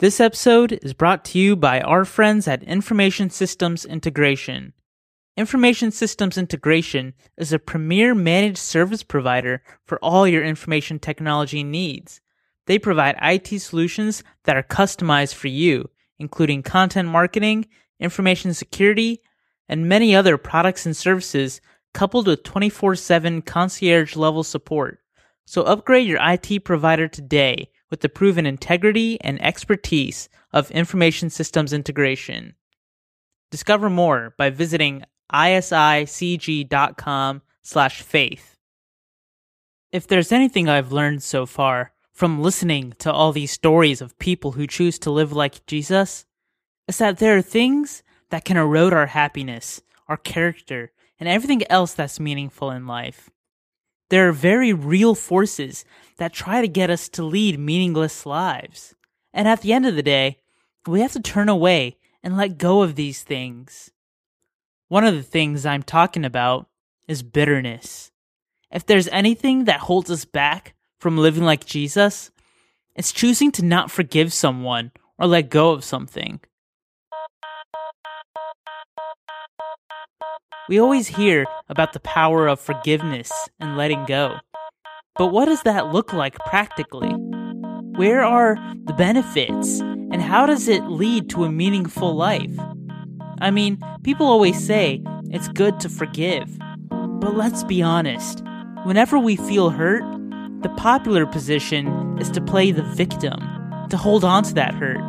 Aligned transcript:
This 0.00 0.20
episode 0.20 0.78
is 0.80 0.94
brought 0.94 1.24
to 1.24 1.40
you 1.40 1.56
by 1.56 1.80
our 1.80 2.04
friends 2.04 2.46
at 2.46 2.62
Information 2.62 3.30
Systems 3.30 3.84
Integration. 3.84 4.72
Information 5.36 5.90
Systems 5.90 6.38
Integration 6.38 7.14
is 7.36 7.52
a 7.52 7.58
premier 7.58 8.14
managed 8.14 8.58
service 8.58 9.02
provider 9.02 9.60
for 9.86 9.98
all 9.98 10.28
your 10.28 10.44
information 10.44 11.00
technology 11.00 11.64
needs. 11.64 12.20
They 12.68 12.78
provide 12.78 13.18
IT 13.20 13.58
solutions 13.58 14.22
that 14.44 14.56
are 14.56 14.62
customized 14.62 15.34
for 15.34 15.48
you, 15.48 15.90
including 16.20 16.62
content 16.62 17.08
marketing, 17.08 17.66
information 17.98 18.54
security, 18.54 19.20
and 19.68 19.88
many 19.88 20.14
other 20.14 20.38
products 20.38 20.86
and 20.86 20.96
services 20.96 21.60
coupled 21.92 22.28
with 22.28 22.44
24 22.44 22.94
7 22.94 23.42
concierge 23.42 24.14
level 24.14 24.44
support. 24.44 25.00
So 25.44 25.62
upgrade 25.62 26.06
your 26.06 26.20
IT 26.22 26.62
provider 26.62 27.08
today 27.08 27.70
with 27.90 28.00
the 28.00 28.08
proven 28.08 28.46
integrity 28.46 29.20
and 29.20 29.42
expertise 29.42 30.28
of 30.52 30.70
information 30.70 31.30
systems 31.30 31.72
integration. 31.72 32.54
Discover 33.50 33.90
more 33.90 34.34
by 34.36 34.50
visiting 34.50 35.04
isicg.com 35.32 36.62
slash 37.62 38.02
faith. 38.02 38.56
If 39.90 40.06
there's 40.06 40.32
anything 40.32 40.68
I've 40.68 40.92
learned 40.92 41.22
so 41.22 41.46
far 41.46 41.92
from 42.12 42.42
listening 42.42 42.94
to 42.98 43.12
all 43.12 43.32
these 43.32 43.52
stories 43.52 44.00
of 44.00 44.18
people 44.18 44.52
who 44.52 44.66
choose 44.66 44.98
to 45.00 45.10
live 45.10 45.32
like 45.32 45.64
Jesus, 45.66 46.26
it's 46.86 46.98
that 46.98 47.18
there 47.18 47.36
are 47.36 47.42
things 47.42 48.02
that 48.30 48.44
can 48.44 48.56
erode 48.56 48.92
our 48.92 49.06
happiness, 49.06 49.80
our 50.08 50.16
character, 50.16 50.92
and 51.20 51.28
everything 51.28 51.62
else 51.70 51.94
that's 51.94 52.20
meaningful 52.20 52.70
in 52.70 52.86
life. 52.86 53.30
There 54.10 54.28
are 54.28 54.32
very 54.32 54.72
real 54.72 55.14
forces 55.14 55.84
that 56.16 56.32
try 56.32 56.60
to 56.60 56.68
get 56.68 56.90
us 56.90 57.08
to 57.10 57.22
lead 57.22 57.58
meaningless 57.58 58.24
lives. 58.24 58.94
And 59.32 59.46
at 59.46 59.60
the 59.60 59.72
end 59.72 59.86
of 59.86 59.94
the 59.94 60.02
day, 60.02 60.38
we 60.86 61.00
have 61.00 61.12
to 61.12 61.20
turn 61.20 61.48
away 61.48 61.96
and 62.22 62.36
let 62.36 62.58
go 62.58 62.82
of 62.82 62.94
these 62.94 63.22
things. 63.22 63.90
One 64.88 65.04
of 65.04 65.14
the 65.14 65.22
things 65.22 65.66
I'm 65.66 65.82
talking 65.82 66.24
about 66.24 66.68
is 67.06 67.22
bitterness. 67.22 68.10
If 68.70 68.86
there's 68.86 69.08
anything 69.08 69.64
that 69.64 69.80
holds 69.80 70.10
us 70.10 70.24
back 70.24 70.74
from 70.98 71.18
living 71.18 71.44
like 71.44 71.66
Jesus, 71.66 72.30
it's 72.94 73.12
choosing 73.12 73.52
to 73.52 73.64
not 73.64 73.90
forgive 73.90 74.32
someone 74.32 74.92
or 75.18 75.26
let 75.26 75.50
go 75.50 75.72
of 75.72 75.84
something. 75.84 76.40
We 80.68 80.78
always 80.78 81.06
hear 81.06 81.46
about 81.70 81.94
the 81.94 82.00
power 82.00 82.46
of 82.46 82.60
forgiveness 82.60 83.32
and 83.58 83.78
letting 83.78 84.04
go. 84.04 84.36
But 85.16 85.28
what 85.28 85.46
does 85.46 85.62
that 85.62 85.94
look 85.94 86.12
like 86.12 86.34
practically? 86.40 87.08
Where 87.96 88.22
are 88.22 88.56
the 88.84 88.92
benefits? 88.92 89.80
And 89.80 90.20
how 90.20 90.44
does 90.44 90.68
it 90.68 90.84
lead 90.84 91.30
to 91.30 91.44
a 91.44 91.50
meaningful 91.50 92.14
life? 92.14 92.54
I 93.40 93.50
mean, 93.50 93.82
people 94.02 94.26
always 94.26 94.62
say 94.62 95.02
it's 95.30 95.48
good 95.48 95.80
to 95.80 95.88
forgive. 95.88 96.58
But 96.90 97.34
let's 97.34 97.64
be 97.64 97.80
honest. 97.80 98.42
Whenever 98.84 99.18
we 99.18 99.36
feel 99.36 99.70
hurt, 99.70 100.02
the 100.62 100.74
popular 100.76 101.24
position 101.24 102.18
is 102.20 102.30
to 102.32 102.42
play 102.42 102.72
the 102.72 102.82
victim, 102.82 103.40
to 103.88 103.96
hold 103.96 104.22
on 104.22 104.42
to 104.42 104.54
that 104.54 104.74
hurt. 104.74 105.00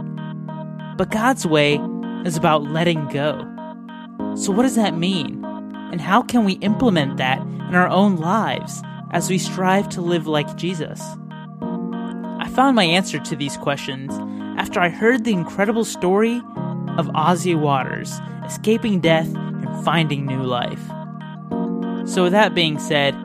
But 0.96 1.12
God's 1.12 1.46
way 1.46 1.82
is 2.24 2.38
about 2.38 2.64
letting 2.64 3.10
go. 3.10 3.46
So, 4.36 4.54
what 4.54 4.64
does 4.64 4.76
that 4.76 4.98
mean? 4.98 5.40
And 5.92 6.02
how 6.02 6.22
can 6.22 6.46
we 6.46 6.54
implement 6.54 7.18
that 7.18 7.40
in 7.42 7.76
our 7.76 7.90
own 7.90 8.18
lives 8.18 8.82
as 9.12 9.30
we 9.30 9.38
strive 9.38 9.90
to 9.90 10.02
live 10.02 10.28
like 10.28 10.56
Jesus? 10.56 11.02
I 11.62 12.50
found 12.54 12.76
my 12.76 12.84
answer 12.84 13.20
to 13.20 13.36
these 13.36 13.58
questions 13.58 14.14
after 14.60 14.80
I 14.80 14.90
heard 14.90 15.24
the 15.24 15.34
incredible 15.34 15.86
story 15.86 16.38
of 16.98 17.08
Ozzy 17.08 17.60
Waters 17.60 18.20
escaping 18.46 19.00
death 19.00 19.28
and 19.36 19.86
finding 19.86 20.26
new 20.26 20.44
life. 20.44 20.82
So, 22.08 22.24
with 22.24 22.32
that 22.32 22.56
being 22.56 22.80
said, 22.80 23.16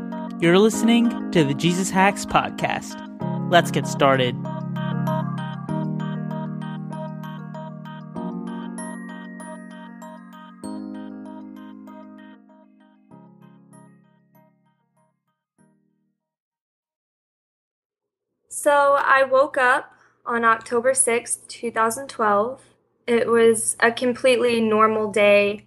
you're 0.40 0.58
listening 0.58 1.30
to 1.32 1.44
the 1.44 1.54
Jesus 1.54 1.90
Hacks 1.90 2.26
Podcast. 2.26 3.00
Let's 3.50 3.70
get 3.70 3.86
started. 3.86 4.36
I 19.14 19.22
woke 19.22 19.56
up 19.56 19.94
on 20.26 20.44
October 20.44 20.90
6th, 20.90 21.46
2012. 21.46 22.60
It 23.06 23.28
was 23.28 23.76
a 23.78 23.92
completely 23.92 24.60
normal 24.60 25.12
day. 25.12 25.66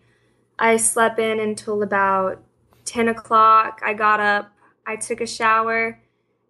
I 0.59 0.75
slept 0.75 1.17
in 1.17 1.39
until 1.39 1.81
about 1.81 2.43
10 2.83 3.07
o'clock. 3.07 3.79
I 3.85 3.93
got 3.93 4.19
up, 4.19 4.51
I 4.85 4.97
took 4.97 5.21
a 5.21 5.25
shower, 5.25 5.97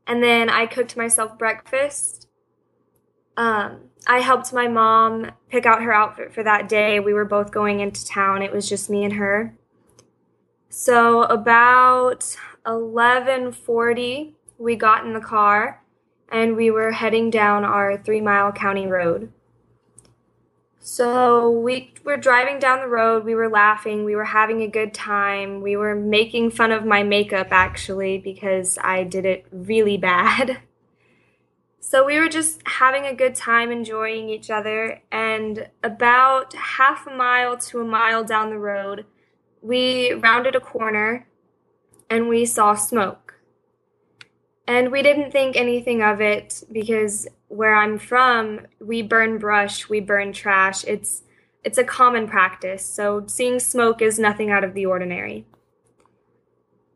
and 0.08 0.24
then 0.24 0.50
I 0.50 0.66
cooked 0.66 0.98
myself 0.98 1.38
breakfast. 1.38 2.30
Um, 3.38 3.90
I 4.08 4.22
helped 4.22 4.52
my 4.52 4.68
mom 4.68 5.30
pick 5.50 5.68
out 5.68 5.84
her 5.84 5.94
outfit 5.94 6.34
for 6.34 6.42
that 6.42 6.68
day. 6.68 7.00
We 7.00 7.14
were 7.14 7.26
both 7.26 7.52
going 7.52 7.80
into 7.80 8.04
town. 8.08 8.42
It 8.42 8.52
was 8.52 8.68
just 8.68 8.90
me 8.90 9.04
and 9.04 9.14
her. 9.14 9.56
So 10.70 11.26
about 11.26 12.36
11:40, 12.66 14.34
we 14.58 14.76
got 14.76 15.06
in 15.06 15.14
the 15.14 15.22
car 15.22 15.84
and 16.30 16.56
we 16.56 16.72
were 16.72 16.92
heading 16.92 17.30
down 17.30 17.64
our 17.64 17.98
three 17.98 18.22
mile 18.22 18.52
county 18.52 18.88
road. 18.88 19.32
So 20.80 21.52
we 21.52 21.94
were 22.06 22.16
driving 22.16 22.60
down 22.60 22.80
the 22.80 22.88
road, 22.88 23.26
we 23.26 23.36
were 23.36 23.50
laughing, 23.50 24.06
we 24.06 24.16
were 24.16 24.24
having 24.24 24.62
a 24.62 24.70
good 24.70 24.94
time. 24.94 25.62
We 25.62 25.76
were 25.76 25.94
making 25.94 26.52
fun 26.52 26.72
of 26.72 26.86
my 26.86 27.04
makeup 27.04 27.48
actually 27.52 28.20
because 28.20 28.78
I 28.82 29.04
did 29.04 29.26
it 29.26 29.46
really 29.52 29.98
bad. 30.14 30.60
So 31.82 32.06
we 32.06 32.18
were 32.18 32.30
just 32.30 32.62
having 32.66 33.06
a 33.06 33.14
good 33.14 33.36
time 33.36 33.70
enjoying 33.70 34.30
each 34.30 34.50
other 34.50 35.02
and 35.12 35.70
about 35.84 36.54
half 36.54 37.06
a 37.06 37.16
mile 37.16 37.58
to 37.58 37.82
a 37.82 37.86
mile 37.86 38.24
down 38.24 38.50
the 38.50 38.58
road, 38.58 39.06
we 39.62 40.14
rounded 40.14 40.56
a 40.56 40.60
corner 40.62 41.28
and 42.10 42.30
we 42.30 42.46
saw 42.46 42.76
smoke. 42.76 43.27
And 44.68 44.92
we 44.92 45.02
didn't 45.02 45.32
think 45.32 45.56
anything 45.56 46.04
of 46.04 46.20
it 46.20 46.64
because 46.72 47.28
where 47.48 47.74
I'm 47.74 47.98
from, 47.98 48.68
we 48.82 49.02
burn 49.02 49.38
brush, 49.38 49.88
we 49.88 50.02
burn 50.02 50.34
trash. 50.34 50.84
It's 50.84 51.24
it's 51.64 51.78
a 51.78 51.84
common 51.84 52.28
practice. 52.28 52.86
So 52.86 53.26
seeing 53.28 53.60
smoke 53.60 54.02
is 54.02 54.20
nothing 54.20 54.52
out 54.52 54.64
of 54.64 54.74
the 54.74 54.86
ordinary. 54.86 55.46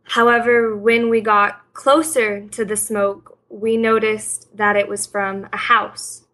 However, 0.04 0.76
when 0.76 1.10
we 1.10 1.22
got 1.22 1.62
closer 1.74 2.48
to 2.48 2.66
the 2.66 2.78
smoke, 2.78 3.38
we 3.50 3.76
noticed 3.76 4.56
that 4.56 4.76
it 4.76 4.88
was 4.88 5.06
from 5.06 5.48
a 5.52 5.58
house. 5.58 6.26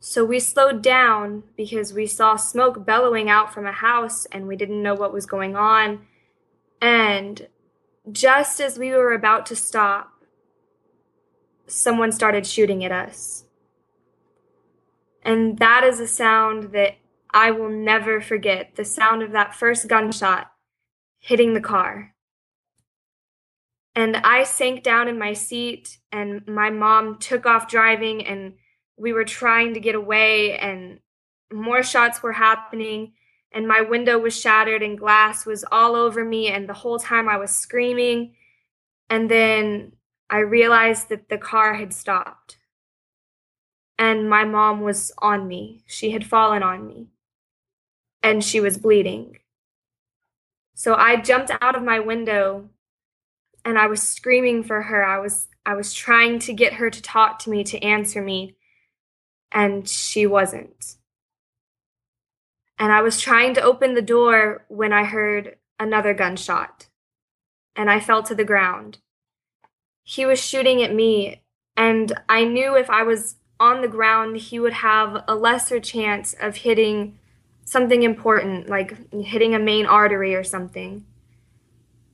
So 0.00 0.24
we 0.24 0.40
slowed 0.40 0.82
down 0.82 1.44
because 1.56 1.92
we 1.92 2.06
saw 2.06 2.36
smoke 2.36 2.84
bellowing 2.84 3.28
out 3.28 3.52
from 3.52 3.66
a 3.66 3.72
house 3.72 4.26
and 4.32 4.48
we 4.48 4.56
didn't 4.56 4.82
know 4.82 4.94
what 4.94 5.12
was 5.12 5.26
going 5.26 5.54
on. 5.54 6.06
And 6.80 7.46
just 8.12 8.60
as 8.60 8.78
we 8.78 8.90
were 8.90 9.12
about 9.12 9.46
to 9.46 9.56
stop, 9.56 10.10
someone 11.66 12.12
started 12.12 12.46
shooting 12.46 12.84
at 12.84 12.92
us. 12.92 13.44
And 15.22 15.58
that 15.58 15.84
is 15.84 16.00
a 16.00 16.06
sound 16.06 16.72
that 16.72 16.96
I 17.32 17.50
will 17.50 17.68
never 17.68 18.20
forget 18.20 18.74
the 18.76 18.84
sound 18.84 19.22
of 19.22 19.32
that 19.32 19.54
first 19.54 19.86
gunshot 19.86 20.50
hitting 21.18 21.54
the 21.54 21.60
car. 21.60 22.14
And 23.94 24.16
I 24.16 24.44
sank 24.44 24.82
down 24.82 25.08
in 25.08 25.18
my 25.18 25.32
seat, 25.32 25.98
and 26.10 26.46
my 26.46 26.70
mom 26.70 27.18
took 27.18 27.44
off 27.44 27.68
driving, 27.68 28.24
and 28.24 28.54
we 28.96 29.12
were 29.12 29.24
trying 29.24 29.74
to 29.74 29.80
get 29.80 29.94
away, 29.94 30.56
and 30.58 31.00
more 31.52 31.82
shots 31.82 32.22
were 32.22 32.32
happening 32.32 33.12
and 33.52 33.66
my 33.66 33.80
window 33.80 34.18
was 34.18 34.38
shattered 34.38 34.82
and 34.82 34.98
glass 34.98 35.44
was 35.44 35.64
all 35.72 35.96
over 35.96 36.24
me 36.24 36.48
and 36.48 36.68
the 36.68 36.74
whole 36.74 36.98
time 36.98 37.28
I 37.28 37.36
was 37.36 37.50
screaming. 37.50 38.34
And 39.08 39.28
then 39.30 39.92
I 40.28 40.38
realized 40.38 41.08
that 41.08 41.28
the 41.28 41.38
car 41.38 41.74
had 41.74 41.92
stopped. 41.92 42.58
And 43.98 44.30
my 44.30 44.44
mom 44.44 44.80
was 44.80 45.12
on 45.18 45.48
me. 45.48 45.82
She 45.86 46.12
had 46.12 46.24
fallen 46.24 46.62
on 46.62 46.86
me. 46.86 47.08
And 48.22 48.42
she 48.44 48.60
was 48.60 48.78
bleeding. 48.78 49.38
So 50.74 50.94
I 50.94 51.16
jumped 51.16 51.50
out 51.60 51.76
of 51.76 51.82
my 51.82 51.98
window 51.98 52.70
and 53.64 53.78
I 53.78 53.88
was 53.88 54.02
screaming 54.02 54.62
for 54.62 54.82
her. 54.82 55.04
I 55.04 55.18
was 55.18 55.48
I 55.66 55.74
was 55.74 55.92
trying 55.92 56.38
to 56.40 56.54
get 56.54 56.74
her 56.74 56.88
to 56.88 57.02
talk 57.02 57.40
to 57.40 57.50
me 57.50 57.64
to 57.64 57.82
answer 57.82 58.22
me 58.22 58.56
and 59.52 59.86
she 59.86 60.26
wasn't 60.26 60.96
and 62.80 62.90
I 62.92 63.02
was 63.02 63.20
trying 63.20 63.52
to 63.54 63.62
open 63.62 63.94
the 63.94 64.02
door 64.02 64.64
when 64.68 64.90
I 64.90 65.04
heard 65.04 65.56
another 65.78 66.14
gunshot, 66.14 66.88
and 67.76 67.90
I 67.90 68.00
fell 68.00 68.22
to 68.22 68.34
the 68.34 68.42
ground. 68.42 68.98
He 70.02 70.24
was 70.24 70.42
shooting 70.42 70.82
at 70.82 70.94
me, 70.94 71.42
and 71.76 72.18
I 72.26 72.44
knew 72.44 72.74
if 72.74 72.88
I 72.88 73.02
was 73.02 73.36
on 73.60 73.82
the 73.82 73.88
ground, 73.88 74.38
he 74.38 74.58
would 74.58 74.72
have 74.72 75.22
a 75.28 75.34
lesser 75.34 75.78
chance 75.78 76.34
of 76.40 76.56
hitting 76.56 77.18
something 77.66 78.02
important, 78.02 78.70
like 78.70 79.12
hitting 79.12 79.54
a 79.54 79.58
main 79.58 79.84
artery 79.84 80.34
or 80.34 80.42
something. 80.42 81.04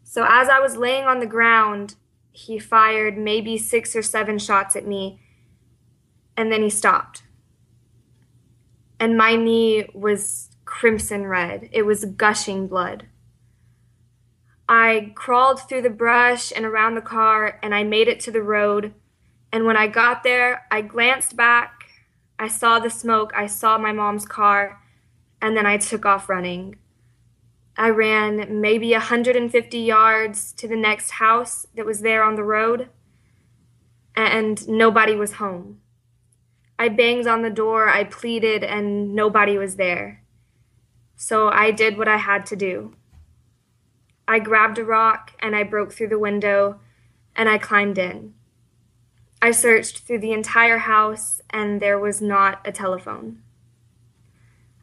So 0.02 0.26
as 0.28 0.48
I 0.48 0.58
was 0.58 0.76
laying 0.76 1.04
on 1.04 1.20
the 1.20 1.26
ground, 1.26 1.94
he 2.32 2.58
fired 2.58 3.16
maybe 3.16 3.56
six 3.56 3.94
or 3.94 4.02
seven 4.02 4.36
shots 4.40 4.74
at 4.74 4.84
me, 4.84 5.20
and 6.36 6.50
then 6.50 6.62
he 6.62 6.70
stopped. 6.70 7.22
And 8.98 9.16
my 9.16 9.36
knee 9.36 9.88
was 9.94 10.50
crimson 10.76 11.26
red, 11.26 11.70
it 11.73 11.87
was 11.87 12.05
gushing 12.05 12.69
blood. 12.69 13.06
I 14.69 15.12
crawled 15.14 15.58
through 15.58 15.81
the 15.81 15.88
brush 16.05 16.52
and 16.55 16.67
around 16.67 16.96
the 16.96 17.00
car, 17.00 17.58
and 17.62 17.75
I 17.75 17.82
made 17.82 18.08
it 18.08 18.20
to 18.20 18.31
the 18.31 18.43
road. 18.43 18.93
And 19.50 19.64
when 19.64 19.78
I 19.78 19.87
got 19.87 20.23
there, 20.23 20.67
I 20.70 20.82
glanced 20.82 21.34
back. 21.34 21.84
I 22.38 22.49
saw 22.49 22.78
the 22.78 22.90
smoke. 22.90 23.32
I 23.34 23.46
saw 23.46 23.78
my 23.78 23.93
mom's 23.93 24.26
car. 24.26 24.82
And 25.40 25.56
then 25.56 25.64
I 25.64 25.78
took 25.78 26.05
off 26.05 26.28
running. 26.28 26.76
I 27.78 27.88
ran 27.88 28.61
maybe 28.61 28.93
150 28.93 29.78
yards 29.78 30.52
to 30.52 30.69
the 30.69 30.76
next 30.76 31.12
house 31.12 31.67
that 31.75 31.87
was 31.87 32.02
there 32.02 32.23
on 32.23 32.34
the 32.34 32.44
road. 32.44 32.90
And 34.14 34.69
nobody 34.69 35.14
was 35.14 35.32
home. 35.34 35.81
I 36.78 36.90
banged 36.90 37.26
on 37.26 37.40
the 37.40 37.49
door. 37.49 37.88
I 37.88 38.05
pleaded, 38.05 38.62
and 38.62 39.14
nobody 39.14 39.56
was 39.56 39.76
there. 39.76 40.25
So 41.16 41.48
I 41.48 41.70
did 41.70 41.96
what 41.96 42.08
I 42.08 42.18
had 42.18 42.44
to 42.46 42.56
do. 42.56 42.94
I 44.28 44.38
grabbed 44.38 44.78
a 44.78 44.84
rock 44.84 45.32
and 45.40 45.56
I 45.56 45.62
broke 45.62 45.92
through 45.92 46.08
the 46.08 46.18
window 46.18 46.80
and 47.34 47.48
I 47.48 47.58
climbed 47.58 47.96
in. 47.98 48.34
I 49.40 49.50
searched 49.50 50.00
through 50.00 50.20
the 50.20 50.32
entire 50.32 50.78
house 50.78 51.40
and 51.50 51.80
there 51.80 51.98
was 51.98 52.20
not 52.20 52.60
a 52.66 52.72
telephone. 52.72 53.42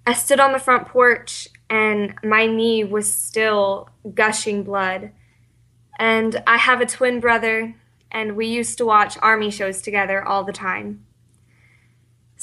I 0.06 0.14
stood 0.14 0.40
on 0.40 0.54
the 0.54 0.60
front 0.60 0.88
porch 0.88 1.50
and 1.70 2.16
my 2.24 2.46
knee 2.46 2.84
was 2.84 3.14
still 3.14 3.90
gushing 4.14 4.64
blood. 4.64 5.12
And 6.00 6.42
I 6.48 6.58
have 6.58 6.82
a 6.82 6.86
twin 6.86 7.20
brother 7.20 7.76
and 8.12 8.36
we 8.36 8.48
used 8.48 8.78
to 8.78 8.86
watch 8.86 9.18
army 9.22 9.52
shows 9.52 9.82
together 9.82 10.24
all 10.24 10.44
the 10.44 10.54
time. 10.54 11.06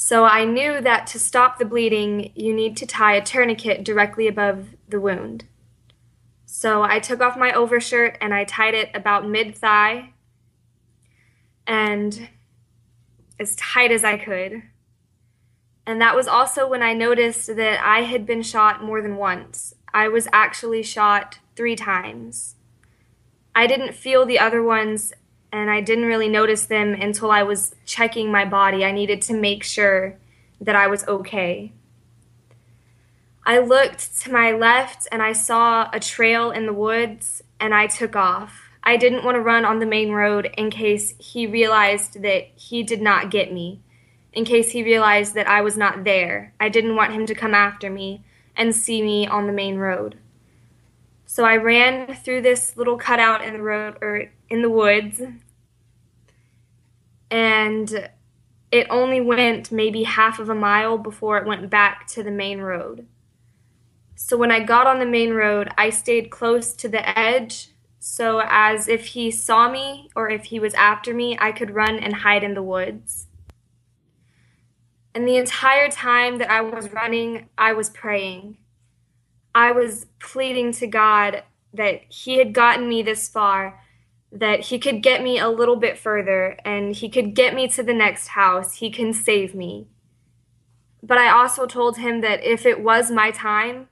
So 0.03 0.23
I 0.23 0.45
knew 0.45 0.81
that 0.81 1.05
to 1.07 1.19
stop 1.19 1.59
the 1.59 1.63
bleeding, 1.63 2.31
you 2.33 2.55
need 2.55 2.75
to 2.77 2.87
tie 2.87 3.13
a 3.13 3.21
tourniquet 3.21 3.83
directly 3.83 4.27
above 4.27 4.69
the 4.89 4.99
wound. 4.99 5.45
So 6.47 6.81
I 6.81 6.97
took 6.97 7.21
off 7.21 7.37
my 7.37 7.53
overshirt 7.53 8.17
and 8.19 8.33
I 8.33 8.43
tied 8.43 8.73
it 8.73 8.89
about 8.95 9.29
mid 9.29 9.55
thigh 9.55 10.13
and 11.67 12.29
as 13.39 13.55
tight 13.55 13.91
as 13.91 14.03
I 14.03 14.17
could. 14.17 14.63
And 15.85 16.01
that 16.01 16.15
was 16.15 16.27
also 16.27 16.67
when 16.67 16.81
I 16.81 16.93
noticed 16.93 17.55
that 17.55 17.79
I 17.85 18.01
had 18.01 18.25
been 18.25 18.41
shot 18.41 18.83
more 18.83 19.03
than 19.03 19.17
once. 19.17 19.75
I 19.93 20.07
was 20.07 20.27
actually 20.33 20.81
shot 20.81 21.37
three 21.55 21.75
times. 21.75 22.55
I 23.53 23.67
didn't 23.67 23.93
feel 23.93 24.25
the 24.25 24.39
other 24.39 24.63
ones 24.63 25.13
and 25.51 25.69
I 25.69 25.81
didn't 25.81 26.05
really 26.05 26.29
notice 26.29 26.65
them 26.65 26.93
until 26.93 27.31
I 27.31 27.43
was 27.43 27.75
checking 27.85 28.31
my 28.31 28.45
body. 28.45 28.85
I 28.85 28.91
needed 28.91 29.21
to 29.23 29.33
make 29.33 29.63
sure 29.63 30.17
that 30.59 30.75
I 30.75 30.87
was 30.87 31.07
okay. 31.07 31.73
I 33.45 33.57
looked 33.59 34.19
to 34.21 34.31
my 34.31 34.51
left 34.51 35.07
and 35.11 35.21
I 35.21 35.33
saw 35.33 35.89
a 35.91 35.99
trail 35.99 36.51
in 36.51 36.67
the 36.67 36.73
woods 36.73 37.41
and 37.59 37.73
I 37.73 37.87
took 37.87 38.15
off. 38.15 38.69
I 38.83 38.97
didn't 38.97 39.23
want 39.23 39.35
to 39.35 39.41
run 39.41 39.65
on 39.65 39.79
the 39.79 39.85
main 39.85 40.11
road 40.11 40.49
in 40.57 40.69
case 40.69 41.15
he 41.19 41.47
realized 41.47 42.21
that 42.21 42.47
he 42.55 42.83
did 42.83 43.01
not 43.01 43.31
get 43.31 43.51
me, 43.51 43.81
in 44.33 44.45
case 44.45 44.71
he 44.71 44.83
realized 44.83 45.33
that 45.35 45.47
I 45.47 45.61
was 45.61 45.77
not 45.77 46.03
there. 46.03 46.53
I 46.59 46.69
didn't 46.69 46.95
want 46.95 47.13
him 47.13 47.25
to 47.25 47.35
come 47.35 47.53
after 47.53 47.89
me 47.89 48.23
and 48.55 48.75
see 48.75 49.01
me 49.01 49.27
on 49.27 49.47
the 49.47 49.53
main 49.53 49.77
road. 49.77 50.17
So 51.31 51.45
I 51.45 51.55
ran 51.55 52.13
through 52.13 52.41
this 52.41 52.75
little 52.75 52.97
cutout 52.97 53.41
in 53.41 53.53
the 53.53 53.61
road 53.61 53.95
or 54.01 54.25
in 54.49 54.61
the 54.61 54.69
woods 54.69 55.21
and 57.31 58.09
it 58.69 58.87
only 58.89 59.21
went 59.21 59.71
maybe 59.71 60.03
half 60.03 60.39
of 60.39 60.49
a 60.49 60.53
mile 60.53 60.97
before 60.97 61.37
it 61.37 61.47
went 61.47 61.69
back 61.69 62.05
to 62.07 62.21
the 62.21 62.31
main 62.31 62.59
road. 62.59 63.07
So 64.13 64.35
when 64.35 64.51
I 64.51 64.59
got 64.59 64.87
on 64.87 64.99
the 64.99 65.05
main 65.05 65.31
road, 65.31 65.69
I 65.77 65.89
stayed 65.89 66.31
close 66.31 66.73
to 66.73 66.89
the 66.89 67.17
edge 67.17 67.69
so 67.97 68.41
as 68.43 68.89
if 68.89 69.05
he 69.05 69.31
saw 69.31 69.71
me 69.71 70.09
or 70.17 70.29
if 70.29 70.43
he 70.43 70.59
was 70.59 70.73
after 70.73 71.13
me, 71.13 71.37
I 71.39 71.53
could 71.53 71.73
run 71.73 71.97
and 71.97 72.13
hide 72.13 72.43
in 72.43 72.55
the 72.55 72.61
woods. 72.61 73.27
And 75.15 75.25
the 75.25 75.37
entire 75.37 75.89
time 75.89 76.39
that 76.39 76.51
I 76.51 76.59
was 76.59 76.91
running, 76.91 77.47
I 77.57 77.71
was 77.71 77.89
praying. 77.89 78.57
I 79.53 79.71
was 79.71 80.05
pleading 80.19 80.73
to 80.73 80.87
God 80.87 81.43
that 81.73 82.01
He 82.09 82.37
had 82.37 82.53
gotten 82.53 82.87
me 82.87 83.01
this 83.01 83.27
far, 83.27 83.79
that 84.31 84.61
He 84.61 84.79
could 84.79 85.03
get 85.03 85.21
me 85.21 85.39
a 85.39 85.49
little 85.49 85.75
bit 85.75 85.97
further, 85.97 86.57
and 86.63 86.95
He 86.95 87.09
could 87.09 87.33
get 87.35 87.53
me 87.53 87.67
to 87.69 87.83
the 87.83 87.93
next 87.93 88.29
house. 88.29 88.75
He 88.75 88.89
can 88.89 89.13
save 89.13 89.53
me. 89.55 89.87
But 91.03 91.17
I 91.17 91.29
also 91.29 91.65
told 91.65 91.97
Him 91.97 92.21
that 92.21 92.43
if 92.43 92.65
it 92.65 92.81
was 92.81 93.11
my 93.11 93.31
time, 93.31 93.87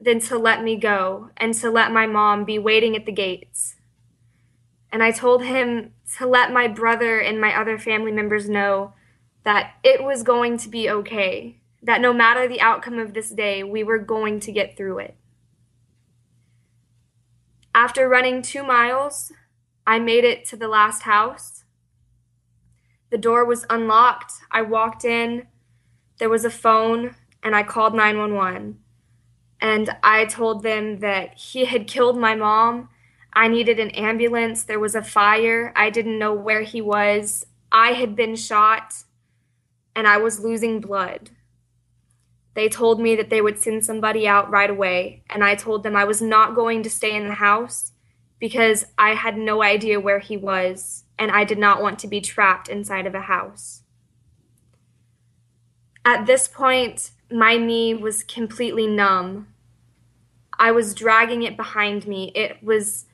then 0.00 0.20
to 0.20 0.38
let 0.38 0.62
me 0.62 0.76
go 0.76 1.30
and 1.36 1.54
to 1.54 1.70
let 1.70 1.92
my 1.92 2.06
mom 2.06 2.44
be 2.44 2.58
waiting 2.58 2.96
at 2.96 3.06
the 3.06 3.12
gates. 3.12 3.76
And 4.90 5.02
I 5.02 5.10
told 5.10 5.42
him 5.42 5.92
to 6.16 6.26
let 6.26 6.52
my 6.52 6.68
brother 6.68 7.18
and 7.18 7.40
my 7.40 7.58
other 7.58 7.78
family 7.78 8.12
members 8.12 8.48
know 8.48 8.94
that 9.44 9.74
it 9.82 10.02
was 10.02 10.22
going 10.22 10.58
to 10.58 10.68
be 10.68 10.88
okay, 10.88 11.60
that 11.88 12.02
no 12.02 12.12
matter 12.12 12.46
the 12.46 12.60
outcome 12.60 12.98
of 12.98 13.14
this 13.14 13.30
day, 13.30 13.64
we 13.64 13.82
were 13.82 13.98
going 13.98 14.38
to 14.40 14.52
get 14.52 14.76
through 14.76 14.98
it. 14.98 15.16
After 17.74 18.08
running 18.08 18.42
two 18.42 18.62
miles, 18.62 19.32
I 19.86 19.98
made 19.98 20.22
it 20.22 20.44
to 20.50 20.56
the 20.56 20.68
last 20.68 21.02
house. 21.02 21.64
The 23.10 23.16
door 23.16 23.44
was 23.44 23.64
unlocked. 23.70 24.34
I 24.50 24.60
walked 24.60 25.04
in. 25.04 25.46
There 26.18 26.28
was 26.28 26.44
a 26.44 26.50
phone, 26.50 27.16
and 27.42 27.56
I 27.56 27.62
called 27.62 27.94
911 27.94 28.78
and 29.60 29.90
I 30.02 30.24
told 30.26 30.62
them 30.62 31.00
that 31.00 31.36
he 31.36 31.64
had 31.64 31.86
killed 31.86 32.18
my 32.18 32.34
mom. 32.34 32.90
I 33.32 33.48
needed 33.48 33.78
an 33.78 33.90
ambulance. 33.90 34.62
There 34.62 34.78
was 34.78 34.94
a 34.94 35.02
fire. 35.02 35.72
I 35.74 35.90
didn't 35.90 36.18
know 36.18 36.32
where 36.32 36.62
he 36.62 36.80
was. 36.80 37.44
I 37.72 37.92
had 37.92 38.14
been 38.14 38.36
shot 38.36 38.94
and 39.96 40.06
I 40.06 40.18
was 40.18 40.40
losing 40.40 40.80
blood. 40.80 41.30
They 42.58 42.68
told 42.68 42.98
me 42.98 43.14
that 43.14 43.30
they 43.30 43.40
would 43.40 43.60
send 43.60 43.84
somebody 43.84 44.26
out 44.26 44.50
right 44.50 44.68
away, 44.68 45.22
and 45.30 45.44
I 45.44 45.54
told 45.54 45.84
them 45.84 45.94
I 45.94 46.02
was 46.02 46.20
not 46.20 46.56
going 46.56 46.82
to 46.82 46.90
stay 46.90 47.14
in 47.14 47.28
the 47.28 47.34
house 47.34 47.92
because 48.40 48.84
I 48.98 49.10
had 49.10 49.38
no 49.38 49.62
idea 49.62 50.00
where 50.00 50.18
he 50.18 50.36
was 50.36 51.04
and 51.16 51.30
I 51.30 51.44
did 51.44 51.56
not 51.56 51.80
want 51.80 52.00
to 52.00 52.08
be 52.08 52.20
trapped 52.20 52.68
inside 52.68 53.06
of 53.06 53.14
a 53.14 53.20
house. 53.20 53.82
At 56.04 56.26
this 56.26 56.48
point, 56.48 57.12
my 57.30 57.56
knee 57.56 57.94
was 57.94 58.24
completely 58.24 58.88
numb. 58.88 59.54
I 60.58 60.72
was 60.72 60.96
dragging 60.96 61.44
it 61.44 61.56
behind 61.56 62.08
me. 62.08 62.32
It 62.34 62.60
was, 62.60 63.06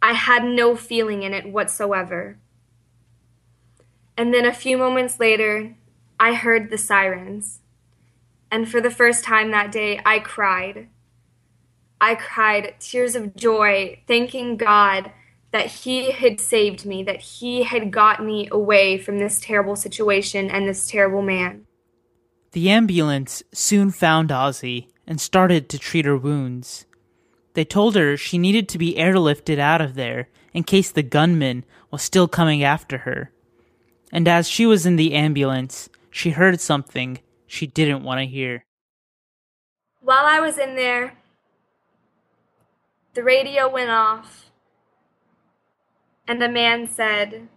I 0.00 0.12
had 0.12 0.44
no 0.44 0.76
feeling 0.76 1.24
in 1.24 1.34
it 1.34 1.50
whatsoever. 1.50 2.38
And 4.16 4.32
then 4.32 4.46
a 4.46 4.54
few 4.54 4.78
moments 4.78 5.18
later, 5.18 5.74
I 6.20 6.34
heard 6.34 6.70
the 6.70 6.78
sirens. 6.78 7.62
And 8.50 8.68
for 8.68 8.80
the 8.80 8.90
first 8.90 9.24
time 9.24 9.50
that 9.50 9.72
day, 9.72 10.00
I 10.04 10.18
cried. 10.18 10.88
I 12.00 12.14
cried 12.14 12.74
tears 12.80 13.14
of 13.14 13.36
joy, 13.36 14.00
thanking 14.08 14.56
God 14.56 15.12
that 15.52 15.66
He 15.66 16.10
had 16.12 16.40
saved 16.40 16.86
me, 16.86 17.02
that 17.04 17.20
He 17.20 17.62
had 17.64 17.90
got 17.90 18.24
me 18.24 18.48
away 18.50 18.98
from 18.98 19.18
this 19.18 19.40
terrible 19.40 19.76
situation 19.76 20.50
and 20.50 20.66
this 20.66 20.88
terrible 20.88 21.22
man. 21.22 21.66
The 22.52 22.70
ambulance 22.70 23.42
soon 23.52 23.90
found 23.90 24.30
Ozzy 24.30 24.88
and 25.06 25.20
started 25.20 25.68
to 25.68 25.78
treat 25.78 26.04
her 26.04 26.16
wounds. 26.16 26.86
They 27.54 27.64
told 27.64 27.94
her 27.94 28.16
she 28.16 28.38
needed 28.38 28.68
to 28.70 28.78
be 28.78 28.94
airlifted 28.94 29.58
out 29.58 29.80
of 29.80 29.94
there 29.94 30.28
in 30.52 30.64
case 30.64 30.90
the 30.90 31.02
gunman 31.02 31.64
was 31.90 32.02
still 32.02 32.28
coming 32.28 32.62
after 32.64 32.98
her. 32.98 33.32
And 34.12 34.26
as 34.26 34.48
she 34.48 34.66
was 34.66 34.86
in 34.86 34.96
the 34.96 35.14
ambulance, 35.14 35.88
she 36.10 36.30
heard 36.30 36.60
something 36.60 37.20
she 37.50 37.66
didn't 37.66 38.04
want 38.04 38.20
to 38.20 38.26
hear. 38.26 38.64
While 39.98 40.24
I 40.24 40.38
was 40.38 40.56
in 40.56 40.76
there, 40.76 41.18
the 43.14 43.24
radio 43.24 43.68
went 43.68 43.90
off, 43.90 44.52
and 46.28 46.40
a 46.42 46.48
man 46.48 46.86
said, 46.86 47.48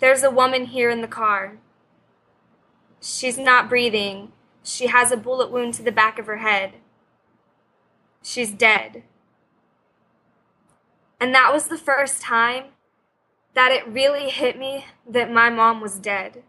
There's 0.00 0.24
a 0.24 0.30
woman 0.30 0.66
here 0.66 0.90
in 0.90 1.02
the 1.02 1.08
car. 1.08 1.58
She's 3.00 3.38
not 3.38 3.68
breathing. 3.68 4.32
She 4.64 4.88
has 4.88 5.12
a 5.12 5.16
bullet 5.16 5.52
wound 5.52 5.74
to 5.74 5.84
the 5.84 5.92
back 5.92 6.18
of 6.18 6.26
her 6.26 6.38
head. 6.38 6.72
She's 8.24 8.50
dead. 8.50 9.04
And 11.20 11.32
that 11.32 11.52
was 11.52 11.68
the 11.68 11.78
first 11.78 12.20
time 12.20 12.64
that 13.54 13.70
it 13.70 13.86
really 13.86 14.30
hit 14.30 14.58
me 14.58 14.86
that 15.08 15.30
my 15.30 15.48
mom 15.48 15.80
was 15.80 16.00
dead. 16.00 16.42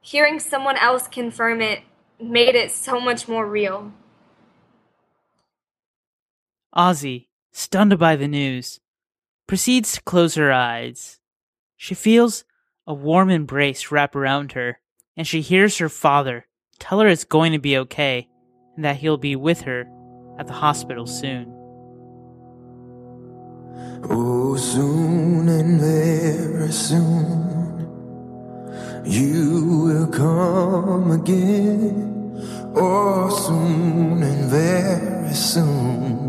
Hearing 0.00 0.40
someone 0.40 0.76
else 0.76 1.06
confirm 1.08 1.60
it 1.60 1.82
made 2.20 2.54
it 2.54 2.70
so 2.70 3.00
much 3.00 3.28
more 3.28 3.46
real. 3.46 3.92
Ozzy, 6.74 7.26
stunned 7.52 7.98
by 7.98 8.16
the 8.16 8.28
news, 8.28 8.80
proceeds 9.46 9.92
to 9.92 10.02
close 10.02 10.36
her 10.36 10.52
eyes. 10.52 11.18
She 11.76 11.94
feels 11.94 12.44
a 12.86 12.94
warm 12.94 13.30
embrace 13.30 13.90
wrap 13.90 14.14
around 14.14 14.52
her, 14.52 14.80
and 15.16 15.26
she 15.26 15.40
hears 15.40 15.78
her 15.78 15.88
father 15.88 16.46
tell 16.80 16.98
her 17.00 17.08
it's 17.08 17.24
going 17.24 17.52
to 17.52 17.58
be 17.58 17.76
okay 17.76 18.28
and 18.74 18.84
that 18.84 18.96
he'll 18.96 19.18
be 19.18 19.36
with 19.36 19.60
her 19.62 19.86
at 20.38 20.46
the 20.46 20.54
hospital 20.54 21.06
soon. 21.06 21.52
Oh, 24.08 24.56
soon 24.56 25.48
and 25.48 25.78
very 25.78 26.72
soon 26.72 27.69
you 29.04 29.84
will 29.84 30.06
come 30.06 31.10
again. 31.10 32.10
Oh, 32.74 33.28
soon 33.30 34.22
and 34.22 34.50
very 34.50 35.34
soon 35.34 36.20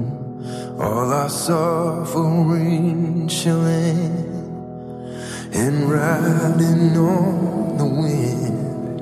all 0.81 1.13
our 1.13 1.29
suffering 1.29 3.27
shall 3.27 3.63
end. 3.65 4.27
And 5.53 5.91
riding 5.91 6.97
on 6.97 7.77
the 7.77 7.85
wind, 7.85 9.01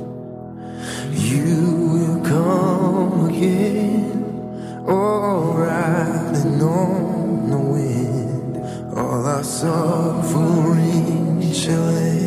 you 1.13 1.72
will 1.93 2.22
come 2.25 3.29
again. 3.29 4.84
Oh, 4.86 5.53
riding 5.53 6.62
on 6.62 7.50
the 7.50 7.58
wind, 7.58 8.58
all 8.98 9.25
our 9.25 9.43
suffering 9.43 11.41
shall 11.53 11.88
end. 11.89 12.18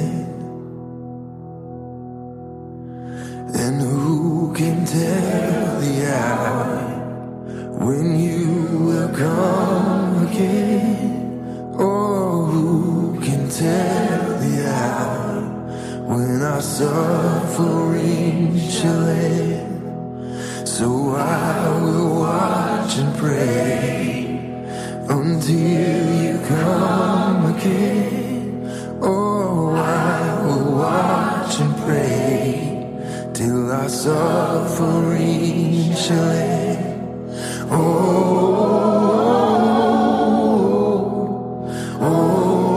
Pray 23.23 24.27
until 25.09 26.03
you 26.25 26.35
come 26.49 27.55
again. 27.55 28.69
Oh, 29.01 29.77
I 29.77 30.43
will 30.45 30.69
watch 30.83 31.55
and 31.61 31.77
pray 31.85 32.51
till 33.33 33.71
our 33.71 33.89
suffering 33.89 35.25
shall 35.95 36.31
end. 36.33 37.31
Oh, 37.71 37.77
oh, 38.51 38.83
oh, 42.01 42.09
oh. 42.09 42.72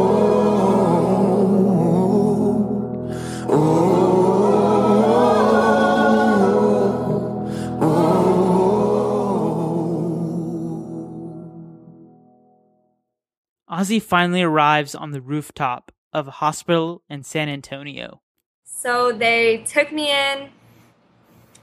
Ozzy 13.86 14.02
finally 14.02 14.42
arrives 14.42 14.96
on 14.96 15.12
the 15.12 15.22
rooftop 15.22 15.92
of 16.12 16.28
a 16.28 16.32
hospital 16.32 17.04
in 17.08 17.22
San 17.22 17.50
Antonio. 17.50 18.20
So 18.64 19.12
they 19.12 19.58
took 19.58 19.92
me 19.92 20.10
in, 20.10 20.50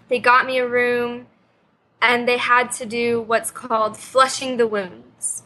they 0.09 0.21
got 0.21 0.47
me 0.47 0.59
a 0.59 0.69
room, 0.69 1.27
and 2.01 2.29
they 2.29 2.37
had 2.37 2.71
to 2.73 2.87
do 2.87 3.21
what's 3.21 3.51
called 3.51 3.97
flushing 3.97 4.57
the 4.57 4.69
wounds. 4.69 5.43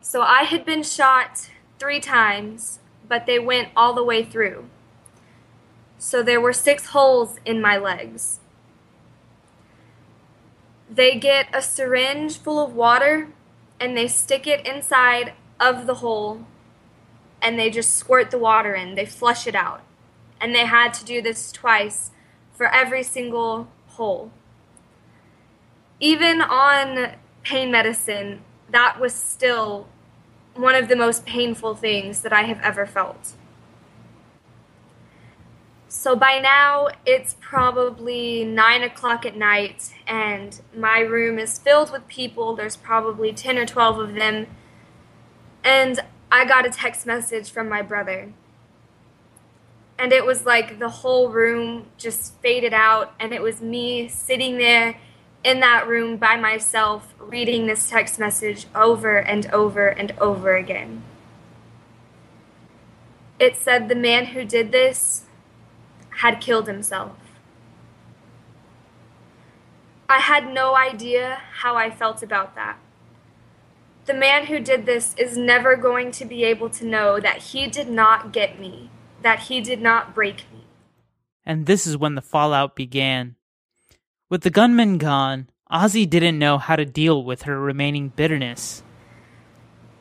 So 0.00 0.22
I 0.22 0.44
had 0.44 0.64
been 0.64 0.82
shot 0.82 1.50
three 1.78 2.00
times, 2.00 2.78
but 3.06 3.26
they 3.26 3.38
went 3.38 3.68
all 3.76 3.92
the 3.92 4.04
way 4.04 4.24
through. 4.24 4.70
So 5.98 6.22
there 6.22 6.40
were 6.40 6.54
six 6.54 6.86
holes 6.86 7.36
in 7.44 7.60
my 7.60 7.76
legs. 7.76 8.40
They 10.90 11.18
get 11.18 11.48
a 11.52 11.60
syringe 11.60 12.38
full 12.38 12.64
of 12.64 12.72
water 12.74 13.28
and 13.78 13.94
they 13.94 14.08
stick 14.08 14.46
it 14.46 14.66
inside 14.66 15.34
of 15.62 15.86
the 15.86 15.94
hole 15.94 16.44
and 17.40 17.58
they 17.58 17.70
just 17.70 17.94
squirt 17.94 18.30
the 18.30 18.38
water 18.38 18.74
in. 18.74 18.94
They 18.94 19.06
flush 19.06 19.46
it 19.46 19.54
out. 19.54 19.82
And 20.40 20.54
they 20.54 20.66
had 20.66 20.92
to 20.94 21.04
do 21.04 21.22
this 21.22 21.52
twice 21.52 22.10
for 22.52 22.66
every 22.66 23.02
single 23.02 23.68
hole. 23.88 24.30
Even 26.00 26.40
on 26.40 27.12
pain 27.42 27.70
medicine, 27.70 28.42
that 28.70 28.98
was 29.00 29.14
still 29.14 29.88
one 30.54 30.74
of 30.74 30.88
the 30.88 30.96
most 30.96 31.24
painful 31.24 31.74
things 31.74 32.20
that 32.22 32.32
I 32.32 32.42
have 32.42 32.60
ever 32.60 32.86
felt. 32.86 33.34
So 35.88 36.16
by 36.16 36.38
now, 36.38 36.88
it's 37.04 37.36
probably 37.40 38.44
nine 38.44 38.82
o'clock 38.82 39.26
at 39.26 39.36
night, 39.36 39.92
and 40.06 40.58
my 40.74 41.00
room 41.00 41.38
is 41.38 41.58
filled 41.58 41.92
with 41.92 42.08
people. 42.08 42.56
There's 42.56 42.76
probably 42.76 43.32
10 43.32 43.58
or 43.58 43.66
12 43.66 43.98
of 43.98 44.14
them. 44.14 44.46
And 45.64 46.00
I 46.30 46.44
got 46.44 46.66
a 46.66 46.70
text 46.70 47.06
message 47.06 47.50
from 47.50 47.68
my 47.68 47.82
brother. 47.82 48.32
And 49.98 50.12
it 50.12 50.24
was 50.24 50.44
like 50.44 50.78
the 50.78 50.88
whole 50.88 51.28
room 51.28 51.86
just 51.96 52.34
faded 52.40 52.72
out, 52.72 53.14
and 53.20 53.32
it 53.32 53.42
was 53.42 53.60
me 53.60 54.08
sitting 54.08 54.58
there 54.58 54.96
in 55.44 55.60
that 55.60 55.86
room 55.86 56.16
by 56.16 56.36
myself 56.36 57.14
reading 57.18 57.66
this 57.66 57.90
text 57.90 58.18
message 58.18 58.66
over 58.74 59.18
and 59.18 59.46
over 59.52 59.88
and 59.88 60.12
over 60.20 60.56
again. 60.56 61.02
It 63.38 63.56
said 63.56 63.88
the 63.88 63.94
man 63.94 64.26
who 64.26 64.44
did 64.44 64.72
this 64.72 65.24
had 66.18 66.40
killed 66.40 66.66
himself. 66.66 67.16
I 70.08 70.18
had 70.18 70.52
no 70.52 70.76
idea 70.76 71.40
how 71.54 71.76
I 71.76 71.90
felt 71.90 72.22
about 72.22 72.54
that. 72.54 72.78
The 74.04 74.14
man 74.14 74.46
who 74.46 74.58
did 74.58 74.84
this 74.84 75.14
is 75.16 75.36
never 75.36 75.76
going 75.76 76.10
to 76.12 76.24
be 76.24 76.42
able 76.42 76.68
to 76.70 76.84
know 76.84 77.20
that 77.20 77.38
he 77.38 77.68
did 77.68 77.88
not 77.88 78.32
get 78.32 78.58
me, 78.58 78.90
that 79.22 79.40
he 79.40 79.60
did 79.60 79.80
not 79.80 80.12
break 80.12 80.44
me. 80.52 80.64
And 81.46 81.66
this 81.66 81.86
is 81.86 81.96
when 81.96 82.16
the 82.16 82.22
fallout 82.22 82.74
began. 82.74 83.36
With 84.28 84.42
the 84.42 84.50
gunman 84.50 84.98
gone, 84.98 85.48
Ozzy 85.70 86.08
didn't 86.08 86.38
know 86.38 86.58
how 86.58 86.74
to 86.74 86.84
deal 86.84 87.22
with 87.22 87.42
her 87.42 87.60
remaining 87.60 88.08
bitterness. 88.08 88.82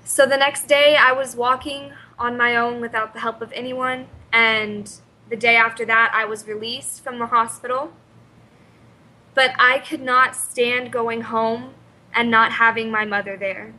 So 0.03 0.25
the 0.25 0.38
next 0.38 0.67
day, 0.67 0.96
I 0.96 1.12
was 1.12 1.36
walking 1.36 1.93
on 2.17 2.38
my 2.38 2.55
own 2.55 2.81
without 2.81 3.13
the 3.13 3.20
help 3.20 3.41
of 3.41 3.51
anyone, 3.53 4.08
and 4.34 4.91
the 5.29 5.36
day 5.36 5.55
after 5.55 5.86
that, 5.86 6.12
I 6.13 6.25
was 6.25 6.48
released 6.48 7.03
from 7.03 7.20
the 7.20 7.27
hospital. 7.27 7.93
But 9.34 9.51
I 9.60 9.79
could 9.79 10.01
not 10.01 10.36
stand 10.36 10.91
going 10.91 11.22
home 11.22 11.75
and 12.13 12.29
not 12.29 12.53
having 12.53 12.91
my 12.91 13.05
mother 13.05 13.38
there. 13.38 13.74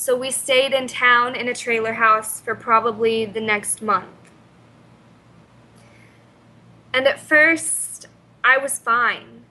So 0.00 0.14
we 0.14 0.30
stayed 0.30 0.72
in 0.72 0.86
town 0.86 1.34
in 1.34 1.48
a 1.48 1.54
trailer 1.54 1.94
house 1.94 2.40
for 2.40 2.54
probably 2.54 3.24
the 3.24 3.40
next 3.40 3.82
month. 3.82 4.30
And 6.94 7.08
at 7.08 7.18
first, 7.18 8.06
I 8.44 8.58
was 8.58 8.78
fine. 8.78 9.42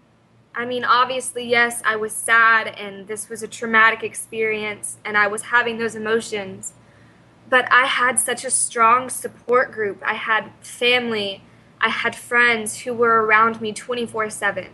I 0.56 0.64
mean, 0.64 0.86
obviously, 0.86 1.46
yes, 1.46 1.82
I 1.84 1.98
was 1.98 2.14
sad 2.14 2.68
and 2.68 3.08
this 3.08 3.28
was 3.28 3.44
a 3.44 3.48
traumatic 3.50 4.04
experience 4.04 4.96
and 5.04 5.18
I 5.18 5.28
was 5.28 5.42
having 5.42 5.80
those 5.80 5.96
emotions. 5.96 6.72
But 7.50 7.70
I 7.70 7.86
had 7.86 8.18
such 8.18 8.46
a 8.46 8.50
strong 8.50 9.10
support 9.10 9.74
group. 9.74 10.02
I 10.02 10.14
had 10.14 10.54
family, 10.62 11.44
I 11.82 11.90
had 11.90 12.16
friends 12.16 12.84
who 12.84 12.94
were 12.94 13.22
around 13.22 13.60
me 13.60 13.74
24 13.74 14.30
7. 14.30 14.70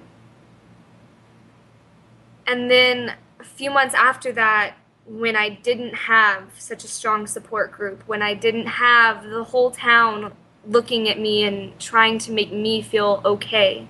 And 2.46 2.70
then 2.70 3.16
a 3.40 3.44
few 3.44 3.72
months 3.72 3.96
after 3.96 4.32
that, 4.34 4.76
when 5.06 5.36
I 5.36 5.50
didn't 5.50 5.96
have 5.96 6.52
such 6.58 6.84
a 6.84 6.88
strong 6.88 7.28
support 7.28 7.72
group, 7.72 8.04
when 8.08 8.22
I 8.22 8.34
didn't 8.34 8.68
have 8.68 9.24
the 9.30 9.44
whole 9.44 9.72
town 9.72 10.34
looking 10.66 11.10
at 11.10 11.20
me 11.20 11.44
and 11.44 11.78
trying 11.80 12.18
to 12.20 12.32
make 12.32 12.52
me 12.54 12.82
feel 12.82 13.22
okay, 13.26 13.88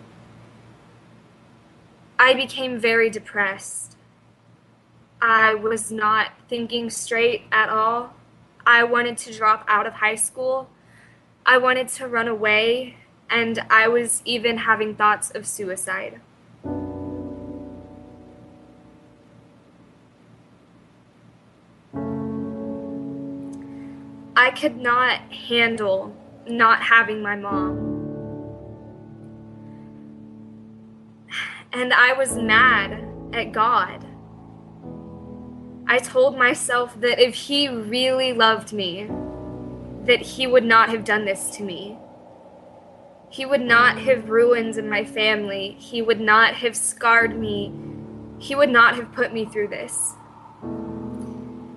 I 2.17 2.33
became 2.33 2.79
very 2.79 3.09
depressed. 3.09 3.95
I 5.21 5.53
was 5.53 5.91
not 5.91 6.31
thinking 6.49 6.89
straight 6.89 7.43
at 7.51 7.69
all. 7.69 8.13
I 8.65 8.83
wanted 8.83 9.17
to 9.19 9.33
drop 9.33 9.65
out 9.67 9.85
of 9.85 9.93
high 9.93 10.15
school. 10.15 10.69
I 11.45 11.57
wanted 11.57 11.89
to 11.89 12.07
run 12.07 12.27
away, 12.27 12.97
and 13.29 13.59
I 13.69 13.87
was 13.87 14.21
even 14.25 14.59
having 14.59 14.95
thoughts 14.95 15.31
of 15.31 15.45
suicide. 15.45 16.21
Could 24.55 24.77
not 24.77 25.19
handle 25.31 26.15
not 26.47 26.81
having 26.81 27.21
my 27.21 27.35
mom. 27.35 27.93
And 31.71 31.93
I 31.93 32.13
was 32.13 32.35
mad 32.35 33.03
at 33.33 33.51
God. 33.51 34.05
I 35.87 35.97
told 35.97 36.37
myself 36.37 36.99
that 37.01 37.19
if 37.19 37.33
He 37.35 37.67
really 37.67 38.31
loved 38.31 38.73
me, 38.73 39.09
that 40.05 40.21
He 40.21 40.47
would 40.47 40.63
not 40.63 40.89
have 40.89 41.03
done 41.03 41.25
this 41.25 41.49
to 41.57 41.63
me. 41.63 41.97
He 43.29 43.45
would 43.45 43.61
not 43.61 43.97
have 43.99 44.29
ruined 44.29 44.77
my 44.87 45.03
family. 45.03 45.75
He 45.79 46.03
would 46.03 46.21
not 46.21 46.53
have 46.55 46.75
scarred 46.75 47.39
me. 47.39 47.73
He 48.37 48.53
would 48.53 48.69
not 48.69 48.95
have 48.95 49.11
put 49.11 49.33
me 49.33 49.45
through 49.45 49.69
this. 49.69 50.13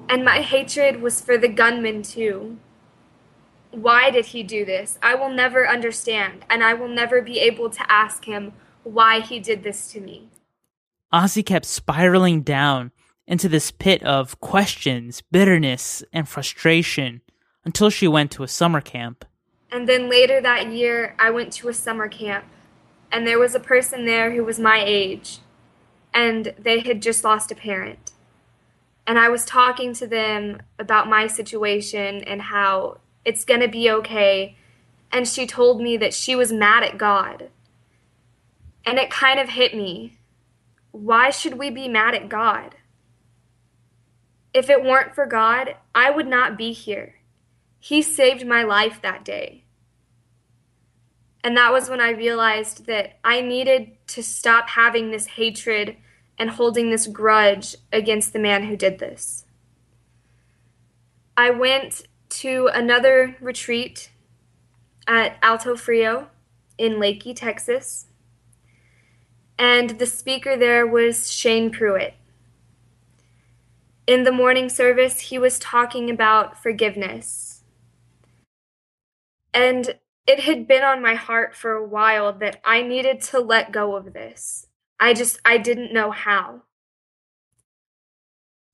And 0.09 0.25
my 0.25 0.43
hatred 0.43 1.01
was 1.01 1.21
for 1.23 1.39
the 1.39 1.49
gunman, 1.49 2.03
too. 2.03 2.59
Why 3.77 4.11
did 4.11 4.27
he 4.27 4.43
do 4.43 4.65
this? 4.65 4.99
I 5.03 5.15
will 5.15 5.29
never 5.29 5.69
understand, 5.69 6.47
and 6.49 6.65
I 6.65 6.73
will 6.73 6.89
never 6.89 7.21
be 7.21 7.41
able 7.41 7.69
to 7.69 7.93
ask 7.93 8.25
him 8.25 8.55
why 8.85 9.21
he 9.21 9.39
did 9.39 9.63
this 9.63 9.93
to 9.93 10.01
me. 10.01 10.31
Ozzy 11.13 11.45
kept 11.45 11.67
spiraling 11.67 12.41
down 12.41 12.91
into 13.27 13.51
this 13.51 13.71
pit 13.71 14.03
of 14.03 14.41
questions, 14.41 15.23
bitterness, 15.31 16.03
and 16.11 16.27
frustration 16.27 17.21
until 17.67 17.91
she 17.91 18.09
went 18.09 18.31
to 18.31 18.43
a 18.43 18.49
summer 18.49 18.81
camp. 18.81 19.27
And 19.71 19.87
then 19.87 20.09
later 20.09 20.41
that 20.41 20.73
year, 20.73 21.15
I 21.19 21.29
went 21.29 21.53
to 21.55 21.69
a 21.69 21.75
summer 21.75 22.09
camp, 22.09 22.47
and 23.13 23.27
there 23.27 23.39
was 23.39 23.55
a 23.55 23.61
person 23.61 24.07
there 24.07 24.33
who 24.33 24.43
was 24.43 24.59
my 24.59 24.83
age, 24.83 25.41
and 26.15 26.55
they 26.59 26.81
had 26.81 27.03
just 27.03 27.25
lost 27.25 27.53
a 27.53 27.55
parent 27.55 28.13
and 29.07 29.19
I 29.19 29.29
was 29.29 29.45
talking 29.45 29.95
to 29.95 30.07
them 30.07 30.61
about 30.79 31.09
my 31.09 31.27
situation 31.29 32.25
and 32.25 32.43
how 32.43 32.99
it's 33.27 33.45
going 33.45 33.61
to 33.61 33.69
be 33.69 33.91
okay. 33.91 34.57
And 35.11 35.27
she 35.27 35.47
told 35.47 35.83
me 35.83 35.97
that 35.97 36.15
she 36.15 36.37
was 36.37 36.53
mad 36.53 36.85
at 36.85 36.97
God. 36.97 37.51
And 38.87 38.99
it 38.99 39.11
kind 39.11 39.41
of 39.41 39.51
hit 39.51 39.75
me. 39.75 40.17
Why 40.93 41.31
should 41.31 41.59
we 41.59 41.69
be 41.69 41.89
mad 41.89 42.15
at 42.15 42.29
God? 42.29 42.77
If 44.55 44.71
it 44.71 44.85
weren't 44.85 45.15
for 45.15 45.27
God, 45.27 45.75
I 45.93 46.11
would 46.11 46.29
not 46.29 46.57
be 46.57 46.73
here. 46.73 47.17
He 47.81 48.01
saved 48.01 48.47
my 48.47 48.63
life 48.63 49.03
that 49.03 49.25
day. 49.25 49.65
And 51.43 51.57
that 51.57 51.73
was 51.73 51.91
when 51.91 52.01
I 52.01 52.11
realized 52.11 52.87
that 52.87 53.19
I 53.25 53.41
needed 53.41 53.91
to 54.09 54.23
stop 54.23 54.71
having 54.71 55.11
this 55.11 55.27
hatred 55.27 55.97
and 56.39 56.51
holding 56.51 56.91
this 56.91 57.09
grudge 57.09 57.75
against 57.93 58.33
the 58.33 58.39
man 58.39 58.65
who 58.67 58.77
did 58.77 58.99
this. 58.99 59.45
I 61.37 61.51
went 61.51 62.07
to 62.29 62.69
another 62.73 63.37
retreat 63.41 64.11
at 65.07 65.39
Alto 65.43 65.77
Frio 65.77 66.29
in 66.79 66.95
Leakey, 66.95 67.35
Texas, 67.35 68.07
and 69.59 69.99
the 69.99 70.07
speaker 70.07 70.57
there 70.57 70.87
was 70.87 71.31
Shane 71.31 71.71
Pruitt. 71.71 72.15
In 74.07 74.25
the 74.25 74.33
morning 74.33 74.69
service, 74.69 75.21
he 75.21 75.39
was 75.39 75.59
talking 75.59 76.11
about 76.11 76.63
forgiveness. 76.63 77.65
And 79.53 79.99
it 80.27 80.41
had 80.41 80.69
been 80.69 80.83
on 80.83 81.01
my 81.01 81.15
heart 81.15 81.55
for 81.55 81.73
a 81.73 81.87
while 81.87 82.33
that 82.35 82.61
I 82.65 82.83
needed 82.83 83.21
to 83.23 83.41
let 83.41 83.73
go 83.73 83.97
of 83.97 84.13
this. 84.13 84.67
I 85.01 85.15
just 85.15 85.39
I 85.45 85.59
didn't 85.59 85.93
know 85.93 86.11
how. 86.11 86.63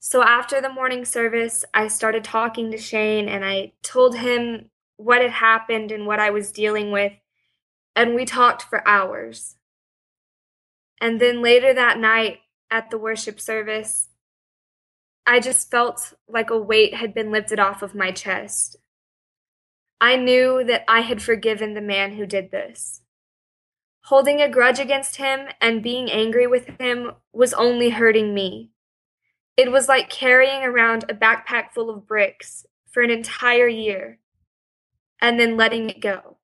So 0.05 0.21
after 0.25 0.61
the 0.61 0.69
morning 0.69 1.05
service, 1.05 1.65
I 1.73 1.87
started 1.87 2.25
talking 2.25 2.73
to 2.73 2.77
Shane 2.77 3.29
and 3.29 3.45
I 3.45 3.71
told 3.85 4.17
him 4.17 4.69
what 4.97 5.23
had 5.23 5.31
happened 5.31 5.93
and 5.93 6.09
what 6.09 6.19
I 6.19 6.31
was 6.31 6.51
dealing 6.51 6.91
with, 6.91 7.13
and 7.95 8.13
we 8.13 8.25
talked 8.25 8.63
for 8.63 8.87
hours. 8.87 9.55
And 11.01 11.21
then 11.21 11.41
later 11.41 11.73
that 11.73 12.01
night 12.01 12.41
at 12.69 12.91
the 12.91 12.99
worship 12.99 13.41
service, 13.41 14.09
I 15.25 15.39
just 15.39 15.71
felt 15.71 16.15
like 16.29 16.51
a 16.51 16.59
weight 16.59 16.95
had 16.95 17.15
been 17.15 17.31
lifted 17.31 17.61
off 17.61 17.81
of 17.81 17.95
my 17.95 18.11
chest. 18.11 18.75
I 20.01 20.17
knew 20.17 20.65
that 20.65 20.83
I 20.89 21.03
had 21.03 21.23
forgiven 21.23 21.75
the 21.75 21.81
man 21.81 22.15
who 22.15 22.27
did 22.27 22.51
this. 22.51 23.03
Holding 24.07 24.41
a 24.41 24.51
grudge 24.51 24.81
against 24.81 25.17
him 25.17 25.47
and 25.61 25.81
being 25.81 26.11
angry 26.11 26.49
with 26.49 26.67
him 26.81 27.13
was 27.33 27.55
only 27.55 27.91
hurting 27.91 28.35
me. 28.35 28.73
It 29.57 29.71
was 29.71 29.89
like 29.89 30.09
carrying 30.09 30.63
around 30.63 31.05
a 31.09 31.15
backpack 31.15 31.73
full 31.73 31.91
of 31.91 32.07
bricks 32.07 32.67
for 32.91 33.03
an 33.03 33.11
entire 33.11 33.69
year 33.69 34.19
and 35.21 35.39
then 35.39 35.57
letting 35.57 35.91
it 35.91 36.01
go. 36.01 36.39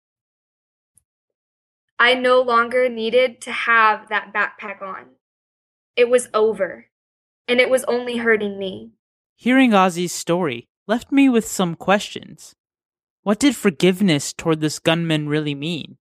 I 1.99 2.15
no 2.15 2.41
longer 2.41 2.89
needed 2.89 3.41
to 3.43 3.53
have 3.53 4.09
that 4.09 4.33
backpack 4.33 4.83
on. 4.83 5.07
It 5.97 6.09
was 6.09 6.29
over, 6.33 6.87
and 7.49 7.59
it 7.61 7.69
was 7.69 7.83
only 7.85 8.19
hurting 8.19 8.57
me. 8.57 8.93
Hearing 9.35 9.73
Ozzy's 9.73 10.13
story 10.13 10.69
left 10.87 11.11
me 11.11 11.29
with 11.29 11.47
some 11.47 11.75
questions. 11.75 12.55
What 13.23 13.41
did 13.41 13.57
forgiveness 13.57 14.33
toward 14.33 14.61
this 14.61 14.79
gunman 14.79 15.29
really 15.29 15.57
mean? 15.57 15.99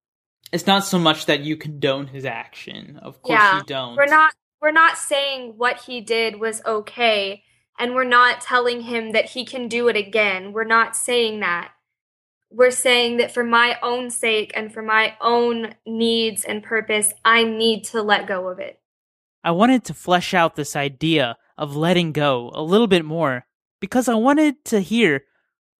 it's 0.52 0.67
not 0.67 0.86
so 0.86 0.98
much 0.98 1.26
that 1.26 1.41
you 1.41 1.58
condone 1.58 2.08
his 2.08 2.26
action. 2.26 3.00
Of 3.02 3.22
course 3.22 3.39
yeah, 3.39 3.58
you 3.58 3.63
don't. 3.65 3.96
We're 3.96 4.06
not 4.06 4.34
we're 4.62 4.72
not 4.72 4.98
saying 4.98 5.54
what 5.58 5.82
he 5.82 6.02
did 6.02 6.39
was 6.39 6.62
okay 6.65 7.43
and 7.80 7.93
we're 7.93 8.04
not 8.04 8.41
telling 8.41 8.82
him 8.82 9.12
that 9.12 9.26
he 9.32 9.46
can 9.46 9.67
do 9.67 9.88
it 9.88 9.96
again. 9.96 10.52
We're 10.52 10.63
not 10.63 10.96
saying 10.96 11.41
that. 11.41 11.72
We're 12.50 12.72
saying 12.72 13.17
that 13.17 13.34
for 13.34 13.43
my 13.43 13.78
own 13.84 14.10
sake 14.10 14.52
and 14.56 14.74
for 14.74 14.82
my 14.82 15.15
own 15.22 15.76
needs 15.86 16.43
and 16.43 16.63
purpose, 16.63 17.13
I 17.24 17.43
need 17.43 17.84
to 17.86 18.02
let 18.02 18.28
go 18.28 18.48
of 18.48 18.60
it. 18.60 18.80
I 19.43 19.52
wanted 19.52 19.84
to 19.86 19.93
flesh 19.93 20.34
out 20.34 20.56
this 20.56 20.76
idea 20.76 21.38
of 21.58 21.76
letting 21.76 22.13
go 22.13 22.52
a 22.54 22.63
little 22.63 22.88
bit 22.88 23.06
more 23.06 23.46
because 23.80 24.08
I 24.08 24.15
wanted 24.15 24.63
to 24.65 24.80
hear 24.80 25.24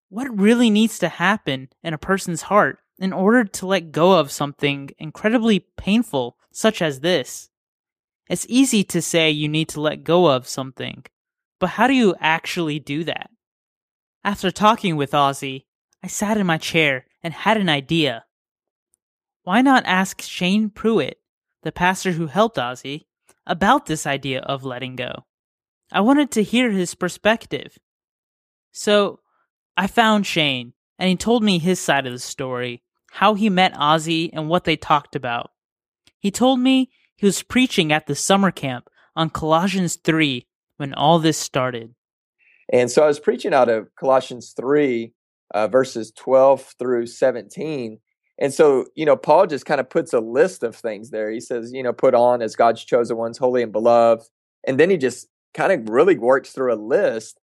what 0.10 0.40
really 0.40 0.70
needs 0.70 1.00
to 1.00 1.10
happen 1.10 1.70
in 1.84 1.94
a 1.94 1.98
person's 1.98 2.44
heart 2.44 2.80
in 3.00 3.13
order 3.13 3.44
to 3.44 3.66
let 3.66 3.92
go 3.92 4.20
of 4.20 4.32
something 4.32 4.90
incredibly 4.98 5.60
painful 5.78 6.38
such 6.52 6.82
as 6.82 7.00
this. 7.00 7.50
It's 8.30 8.46
easy 8.50 8.84
to 8.86 9.02
say 9.02 9.30
you 9.30 9.48
need 9.48 9.70
to 9.70 9.82
let 9.82 10.04
go 10.04 10.28
of 10.28 10.48
something, 10.48 11.06
but 11.60 11.72
how 11.72 11.88
do 11.88 11.94
you 11.94 12.16
actually 12.20 12.80
do 12.80 13.04
that? 13.06 13.30
After 14.24 14.52
talking 14.52 14.96
with 14.96 15.12
Ozzy, 15.12 15.66
I 16.04 16.08
sat 16.08 16.38
in 16.38 16.46
my 16.46 16.58
chair 16.58 17.06
and 17.24 17.34
had 17.34 17.58
an 17.58 17.70
idea. 17.70 18.26
Why 19.44 19.62
not 19.62 19.86
ask 19.86 20.22
Shane 20.22 20.70
Pruitt, 20.70 21.20
the 21.63 21.72
pastor 21.72 22.12
who 22.12 22.28
helped 22.28 22.58
Ozzy, 22.58 23.06
about 23.46 23.86
this 23.86 24.06
idea 24.06 24.42
of 24.42 24.63
letting 24.66 24.96
go? 24.96 25.26
I 25.92 26.02
wanted 26.02 26.32
to 26.32 26.44
hear 26.44 26.72
his 26.72 26.96
perspective. 26.96 27.78
So 28.74 29.22
I 29.78 29.88
found 29.88 30.26
Shane, 30.26 30.74
and 31.00 31.10
he 31.10 31.16
told 31.16 31.44
me 31.44 31.60
his 31.60 31.80
side 31.80 32.06
of 32.06 32.12
the 32.12 32.20
story 32.20 32.84
how 33.12 33.34
he 33.34 33.50
met 33.50 33.74
Ozzy, 33.74 34.30
and 34.34 34.50
what 34.50 34.63
they 34.66 34.76
talked 34.76 35.16
about. 35.16 35.52
He 36.20 36.32
told 36.32 36.60
me 36.60 36.92
he 37.17 37.25
was 37.25 37.43
preaching 37.43 37.91
at 37.91 38.08
the 38.08 38.15
summer 38.15 38.51
camp 38.51 38.89
on 39.15 39.30
Colossians 39.30 39.97
3 39.97 40.45
when 40.77 40.93
all 40.93 41.19
this 41.19 41.38
started. 41.38 41.93
And 42.71 42.91
so 42.91 43.03
I 43.03 43.08
was 43.08 43.19
preaching 43.19 43.53
out 43.53 43.69
of 43.69 43.93
Colossians 43.95 44.53
3, 44.56 45.13
uh, 45.53 45.67
verses 45.67 46.12
12 46.12 46.75
through 46.77 47.08
17. 47.08 47.99
And 48.39 48.53
so, 48.53 48.86
you 48.95 49.06
know, 49.06 49.15
Paul 49.15 49.47
just 49.47 49.65
kind 49.65 49.80
of 49.80 49.89
puts 49.89 50.13
a 50.13 50.19
list 50.19 50.63
of 50.63 50.75
things 50.75 51.10
there. 51.10 51.32
He 51.32 51.39
says, 51.39 51.71
you 51.73 51.82
know, 51.82 51.93
put 51.93 52.13
on 52.13 52.41
as 52.41 52.56
God's 52.56 52.84
chosen 52.84 53.17
ones, 53.17 53.38
holy 53.38 53.63
and 53.63 53.71
beloved. 53.71 54.27
And 54.65 54.80
then 54.80 54.89
he 54.89 54.97
just 54.97 55.27
kind 55.53 55.71
of 55.71 55.89
really 55.89 56.17
works 56.17 56.51
through 56.51 56.73
a 56.73 56.75
list 56.75 57.39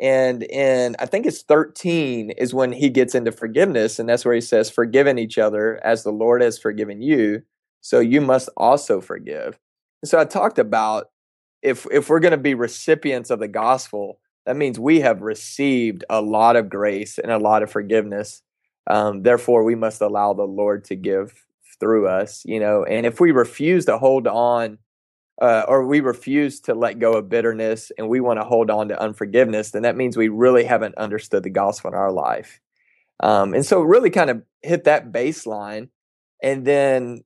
and 0.00 0.42
in, 0.44 0.96
I 0.98 1.06
think 1.06 1.26
it's 1.26 1.42
13 1.42 2.30
is 2.30 2.52
when 2.52 2.72
he 2.72 2.90
gets 2.90 3.14
into 3.14 3.30
forgiveness. 3.30 3.98
And 3.98 4.08
that's 4.08 4.24
where 4.24 4.34
he 4.34 4.40
says, 4.40 4.70
forgiven 4.70 5.18
each 5.18 5.38
other 5.38 5.80
as 5.84 6.02
the 6.02 6.10
Lord 6.10 6.42
has 6.42 6.58
forgiven 6.58 7.00
you. 7.00 7.42
So 7.84 8.00
you 8.00 8.22
must 8.22 8.48
also 8.56 9.02
forgive. 9.02 9.58
And 10.02 10.08
so 10.08 10.18
I 10.18 10.24
talked 10.24 10.58
about 10.58 11.08
if, 11.60 11.86
if 11.92 12.08
we're 12.08 12.18
going 12.18 12.32
to 12.32 12.38
be 12.38 12.54
recipients 12.54 13.28
of 13.28 13.40
the 13.40 13.48
gospel, 13.48 14.20
that 14.46 14.56
means 14.56 14.80
we 14.80 15.00
have 15.00 15.20
received 15.20 16.02
a 16.08 16.22
lot 16.22 16.56
of 16.56 16.70
grace 16.70 17.18
and 17.18 17.30
a 17.30 17.36
lot 17.36 17.62
of 17.62 17.70
forgiveness. 17.70 18.40
Um, 18.90 19.22
therefore, 19.22 19.64
we 19.64 19.74
must 19.74 20.00
allow 20.00 20.32
the 20.32 20.46
Lord 20.46 20.84
to 20.84 20.96
give 20.96 21.44
through 21.78 22.08
us, 22.08 22.42
you 22.46 22.58
know. 22.58 22.84
And 22.84 23.04
if 23.04 23.20
we 23.20 23.32
refuse 23.32 23.84
to 23.84 23.98
hold 23.98 24.26
on 24.26 24.78
uh, 25.42 25.64
or 25.68 25.86
we 25.86 26.00
refuse 26.00 26.60
to 26.60 26.74
let 26.74 26.98
go 26.98 27.12
of 27.12 27.28
bitterness 27.28 27.92
and 27.98 28.08
we 28.08 28.18
want 28.18 28.40
to 28.40 28.46
hold 28.46 28.70
on 28.70 28.88
to 28.88 29.02
unforgiveness, 29.02 29.72
then 29.72 29.82
that 29.82 29.96
means 29.96 30.16
we 30.16 30.28
really 30.28 30.64
haven't 30.64 30.96
understood 30.96 31.42
the 31.42 31.50
gospel 31.50 31.90
in 31.90 31.94
our 31.94 32.12
life. 32.12 32.60
Um, 33.20 33.52
and 33.52 33.64
so, 33.64 33.82
really 33.82 34.10
kind 34.10 34.30
of 34.30 34.42
hit 34.62 34.84
that 34.84 35.12
baseline. 35.12 35.88
And 36.42 36.66
then 36.66 37.24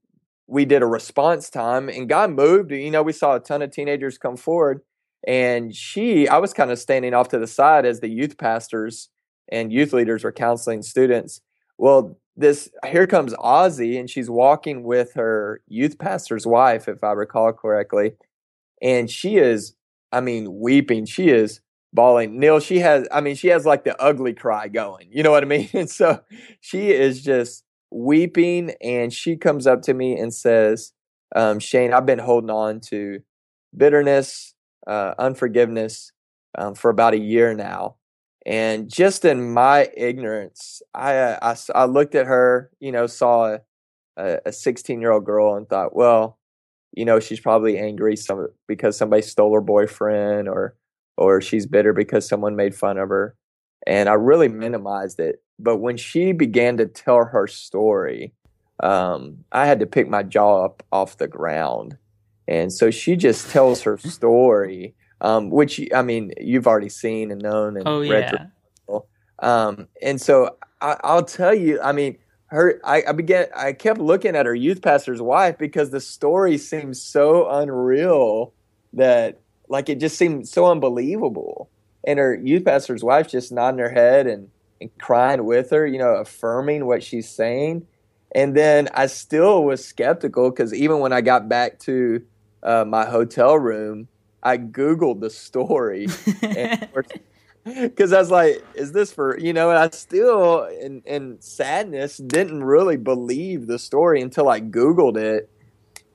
we 0.49 0.65
did 0.65 0.81
a 0.81 0.87
response 0.87 1.49
time, 1.49 1.89
and 1.89 2.09
God 2.09 2.31
moved. 2.31 2.71
You 2.71 2.89
know, 2.89 3.03
we 3.03 3.13
saw 3.13 3.35
a 3.35 3.39
ton 3.39 3.61
of 3.61 3.71
teenagers 3.71 4.17
come 4.17 4.35
forward. 4.35 4.81
And 5.27 5.75
she, 5.75 6.27
I 6.27 6.37
was 6.37 6.53
kind 6.53 6.71
of 6.71 6.79
standing 6.79 7.13
off 7.13 7.27
to 7.29 7.39
the 7.39 7.47
side 7.47 7.85
as 7.85 7.99
the 7.99 8.09
youth 8.09 8.37
pastors 8.37 9.09
and 9.51 9.71
youth 9.71 9.93
leaders 9.93 10.23
were 10.23 10.31
counseling 10.31 10.81
students. 10.81 11.41
Well, 11.77 12.17
this 12.35 12.69
here 12.87 13.05
comes 13.05 13.33
Ozzy, 13.35 13.99
and 13.99 14.09
she's 14.09 14.29
walking 14.29 14.83
with 14.83 15.13
her 15.13 15.61
youth 15.67 15.99
pastor's 15.99 16.47
wife, 16.47 16.87
if 16.87 17.03
I 17.03 17.11
recall 17.11 17.51
correctly, 17.51 18.13
and 18.81 19.09
she 19.09 19.37
is, 19.37 19.75
I 20.11 20.21
mean, 20.21 20.59
weeping. 20.59 21.05
She 21.05 21.29
is 21.29 21.59
bawling. 21.91 22.39
Neil, 22.39 22.59
she 22.59 22.79
has, 22.79 23.07
I 23.11 23.19
mean, 23.21 23.35
she 23.35 23.49
has 23.49 23.65
like 23.65 23.83
the 23.83 24.01
ugly 24.01 24.33
cry 24.33 24.69
going. 24.69 25.09
You 25.11 25.21
know 25.23 25.31
what 25.31 25.43
I 25.43 25.47
mean? 25.47 25.69
And 25.73 25.89
so 25.89 26.21
she 26.61 26.91
is 26.91 27.21
just 27.21 27.65
weeping, 27.91 28.73
and 28.81 29.11
she 29.13 29.35
comes 29.37 29.67
up 29.67 29.81
to 29.83 29.93
me 29.93 30.17
and 30.17 30.33
says, 30.33 30.93
um, 31.35 31.59
"Shane, 31.59 31.93
I've 31.93 32.05
been 32.05 32.19
holding 32.19 32.49
on 32.49 32.79
to 32.89 33.19
bitterness, 33.75 34.53
uh, 34.87 35.13
unforgiveness." 35.19 36.11
Um, 36.57 36.73
for 36.73 36.89
about 36.89 37.13
a 37.13 37.19
year 37.19 37.53
now, 37.53 37.97
and 38.45 38.89
just 38.89 39.23
in 39.23 39.53
my 39.53 39.89
ignorance, 39.95 40.81
I, 40.95 41.17
uh, 41.17 41.37
I, 41.41 41.81
I 41.81 41.85
looked 41.85 42.15
at 42.15 42.25
her, 42.25 42.71
you 42.79 42.91
know, 42.91 43.05
saw 43.05 43.59
a 44.17 44.51
16 44.51 44.99
year 44.99 45.11
old 45.11 45.25
girl 45.25 45.55
and 45.55 45.67
thought, 45.67 45.95
well, 45.95 46.39
you 46.91 47.05
know, 47.05 47.19
she's 47.19 47.39
probably 47.39 47.77
angry 47.77 48.15
some, 48.15 48.47
because 48.67 48.97
somebody 48.97 49.21
stole 49.21 49.53
her 49.53 49.61
boyfriend 49.61 50.49
or, 50.49 50.75
or 51.17 51.41
she's 51.41 51.65
bitter 51.65 51.93
because 51.93 52.27
someone 52.27 52.55
made 52.55 52.75
fun 52.75 52.97
of 52.97 53.09
her. 53.09 53.35
And 53.87 54.09
I 54.09 54.13
really 54.13 54.47
minimized 54.47 55.19
it. 55.19 55.41
But 55.57 55.77
when 55.77 55.97
she 55.97 56.31
began 56.31 56.77
to 56.77 56.85
tell 56.85 57.25
her 57.25 57.47
story, 57.47 58.33
um, 58.81 59.43
I 59.51 59.65
had 59.65 59.79
to 59.81 59.85
pick 59.85 60.07
my 60.07 60.23
jaw 60.23 60.65
up 60.65 60.83
off 60.91 61.17
the 61.17 61.27
ground. 61.27 61.97
And 62.47 62.71
so 62.71 62.91
she 62.91 63.15
just 63.15 63.49
tells 63.51 63.81
her 63.83 63.97
story 63.97 64.95
um, 65.21 65.49
which 65.49 65.81
I 65.93 66.01
mean 66.01 66.33
you've 66.39 66.67
already 66.67 66.89
seen 66.89 67.31
and 67.31 67.41
known 67.41 67.77
and 67.77 67.87
oh, 67.87 67.99
read. 67.99 68.49
Yeah. 68.89 68.99
Um, 69.39 69.87
and 70.01 70.19
so 70.19 70.57
I, 70.81 70.97
will 71.15 71.23
tell 71.23 71.53
you, 71.53 71.79
I 71.81 71.91
mean, 71.91 72.17
her. 72.47 72.79
I, 72.83 73.03
I 73.07 73.11
began. 73.11 73.47
I 73.55 73.73
kept 73.73 73.99
looking 73.99 74.35
at 74.35 74.45
her 74.45 74.55
youth 74.55 74.81
pastor's 74.81 75.21
wife 75.21 75.57
because 75.57 75.91
the 75.91 76.01
story 76.01 76.57
seems 76.57 77.01
so 77.01 77.49
unreal 77.49 78.53
that 78.93 79.39
like 79.67 79.89
it 79.89 79.99
just 79.99 80.17
seemed 80.17 80.47
so 80.47 80.65
unbelievable. 80.65 81.69
And 82.05 82.19
her 82.19 82.33
youth 82.35 82.65
pastor's 82.65 83.03
wife 83.03 83.27
just 83.27 83.51
nodding 83.51 83.79
her 83.79 83.89
head 83.89 84.27
and, 84.27 84.49
and 84.79 84.89
crying 84.99 85.45
with 85.45 85.71
her, 85.71 85.85
you 85.85 85.99
know, 85.99 86.15
affirming 86.15 86.85
what 86.85 87.03
she's 87.03 87.29
saying. 87.29 87.85
And 88.33 88.55
then 88.55 88.89
I 88.93 89.07
still 89.07 89.63
was 89.63 89.83
skeptical 89.83 90.49
because 90.51 90.73
even 90.73 90.99
when 90.99 91.13
I 91.13 91.21
got 91.21 91.49
back 91.49 91.79
to 91.79 92.21
uh, 92.63 92.85
my 92.85 93.05
hotel 93.05 93.57
room, 93.57 94.07
I 94.41 94.57
googled 94.57 95.19
the 95.19 95.29
story 95.29 96.07
because 97.65 98.13
I 98.13 98.19
was 98.19 98.31
like, 98.31 98.63
"Is 98.75 98.91
this 98.91 99.11
for 99.11 99.37
you 99.37 99.53
know?" 99.53 99.69
And 99.69 99.79
I 99.79 99.89
still, 99.89 100.63
in 100.65 101.01
in 101.05 101.41
sadness, 101.41 102.17
didn't 102.17 102.63
really 102.63 102.97
believe 102.97 103.67
the 103.67 103.79
story 103.79 104.21
until 104.21 104.47
I 104.49 104.61
googled 104.61 105.17
it 105.17 105.49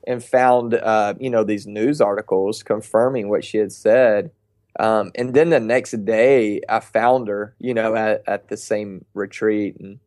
and 0.07 0.23
found 0.23 0.73
uh, 0.73 1.13
you 1.19 1.29
know 1.29 1.43
these 1.43 1.67
news 1.67 2.01
articles 2.01 2.63
confirming 2.63 3.29
what 3.29 3.43
she 3.43 3.57
had 3.57 3.71
said. 3.71 4.31
Um, 4.79 5.11
and 5.15 5.33
then 5.33 5.49
the 5.49 5.59
next 5.59 5.91
day, 6.05 6.61
I 6.67 6.79
found 6.81 7.27
her, 7.27 7.55
you 7.59 7.73
know, 7.73 7.95
at, 7.95 8.23
at 8.27 8.49
the 8.49 8.57
same 8.57 9.05
retreat 9.13 9.77
and 9.79 9.99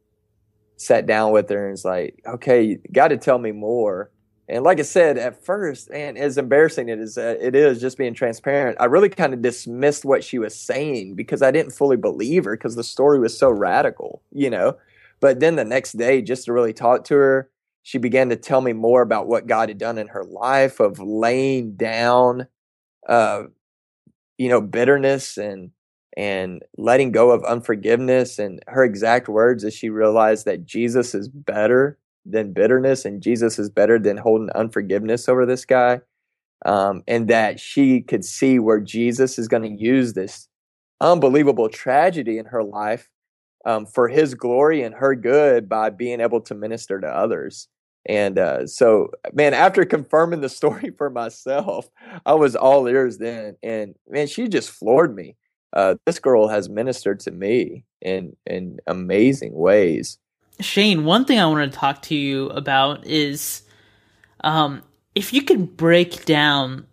sat 0.77 1.07
down 1.07 1.33
with 1.33 1.49
her 1.51 1.65
and 1.65 1.73
was 1.73 1.85
like, 1.85 2.21
"Okay, 2.27 2.63
you 2.63 2.81
got 2.93 3.09
to 3.09 3.17
tell 3.17 3.39
me 3.39 3.53
more." 3.53 4.11
And 4.49 4.65
like 4.65 4.79
I 4.79 4.83
said, 4.83 5.19
at 5.19 5.45
first, 5.45 5.91
and 5.91 6.17
as 6.17 6.39
embarrassing 6.39 6.89
it 6.89 6.99
is, 6.99 7.19
uh, 7.19 7.37
it 7.39 7.55
is 7.55 7.81
just 7.81 7.99
being 7.99 8.15
transparent. 8.15 8.79
I 8.81 8.87
really 8.87 9.11
kind 9.11 9.35
of 9.35 9.43
dismissed 9.43 10.07
what 10.07 10.25
she 10.25 10.39
was 10.39 10.55
saying 10.55 11.17
because 11.17 11.43
I 11.43 11.51
didn't 11.51 11.73
fully 11.73 11.99
believe 11.99 12.45
her 12.45 12.57
because 12.57 12.75
the 12.75 12.85
story 12.85 13.19
was 13.21 13.37
so 13.37 13.51
radical, 13.51 14.23
you 14.33 14.49
know. 14.49 14.79
But 15.21 15.41
then 15.41 15.57
the 15.57 15.65
next 15.65 15.93
day, 15.93 16.23
just 16.23 16.47
to 16.47 16.53
really 16.53 16.73
talk 16.73 17.05
to 17.05 17.15
her, 17.15 17.51
she 17.83 17.99
began 17.99 18.31
to 18.31 18.37
tell 18.37 18.61
me 18.61 18.73
more 18.73 19.03
about 19.03 19.27
what 19.27 19.47
God 19.47 19.69
had 19.69 19.79
done 19.79 19.99
in 19.99 20.09
her 20.09 20.25
life 20.25 20.81
of 20.81 20.99
laying 20.99 21.75
down, 21.75 22.47
uh, 23.07 23.45
you 24.39 24.49
know, 24.49 24.61
bitterness 24.61 25.37
and 25.37 25.71
and 26.17 26.63
letting 26.77 27.13
go 27.13 27.31
of 27.31 27.45
unforgiveness. 27.45 28.39
And 28.39 28.61
her 28.67 28.83
exact 28.83 29.29
words 29.29 29.65
as 29.65 29.75
she 29.75 29.91
realized 29.91 30.47
that 30.47 30.65
Jesus 30.65 31.15
is 31.15 31.29
better 31.29 31.99
than 32.25 32.53
bitterness 32.53 33.05
and 33.05 33.23
Jesus 33.23 33.59
is 33.59 33.71
better 33.71 33.99
than 33.99 34.17
holding 34.17 34.51
unforgiveness 34.55 35.29
over 35.29 35.47
this 35.47 35.65
guy. 35.65 36.01
Um, 36.67 37.05
and 37.07 37.29
that 37.29 37.61
she 37.61 38.01
could 38.01 38.25
see 38.25 38.59
where 38.59 38.81
Jesus 38.81 39.39
is 39.39 39.47
going 39.47 39.63
to 39.63 39.83
use 39.83 40.15
this 40.15 40.49
unbelievable 41.01 41.69
tragedy 41.69 42.37
in 42.37 42.47
her 42.47 42.65
life 42.65 43.09
um, 43.65 43.87
for 43.87 44.09
his 44.09 44.35
glory 44.35 44.83
and 44.83 44.97
her 44.97 45.15
good 45.15 45.69
by 45.69 45.91
being 45.91 46.21
able 46.21 46.41
to 46.41 46.55
minister 46.57 47.01
to 47.01 47.07
others. 47.07 47.69
And 48.09 48.39
uh, 48.39 48.67
so, 48.67 49.11
man, 49.35 49.53
after 49.53 49.85
confirming 49.85 50.41
the 50.41 50.49
story 50.49 50.91
for 50.97 51.11
myself, 51.11 51.89
I 52.25 52.35
was 52.35 52.57
all 52.57 52.89
ears 52.89 53.19
then. 53.19 53.57
And 53.63 53.95
man, 54.09 54.27
she 54.27 54.49
just 54.49 54.71
floored 54.71 55.15
me. 55.15 55.37
Uh, 55.75 55.97
this 56.07 56.19
girl 56.19 56.49
has 56.49 56.71
ministered 56.71 57.21
to 57.21 57.31
me 57.31 57.85
in 58.01 58.35
in 58.47 58.79
amazing 58.87 59.55
ways. 59.55 60.19
Shane, 60.61 61.05
one 61.05 61.25
thing 61.27 61.39
I 61.39 61.47
want 61.47 61.71
to 61.71 61.79
talk 61.79 62.03
to 62.03 62.17
you 62.17 62.49
about 62.49 63.07
is 63.07 63.63
um, 64.43 64.83
if 65.15 65.33
you 65.33 65.43
could 65.43 65.77
break 65.77 66.25
down 66.25 66.87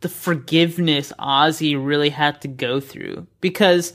the 0.00 0.08
forgiveness 0.08 1.12
Ozzy 1.18 1.76
really 1.82 2.10
had 2.10 2.40
to 2.42 2.48
go 2.48 2.80
through, 2.80 3.26
because 3.40 3.92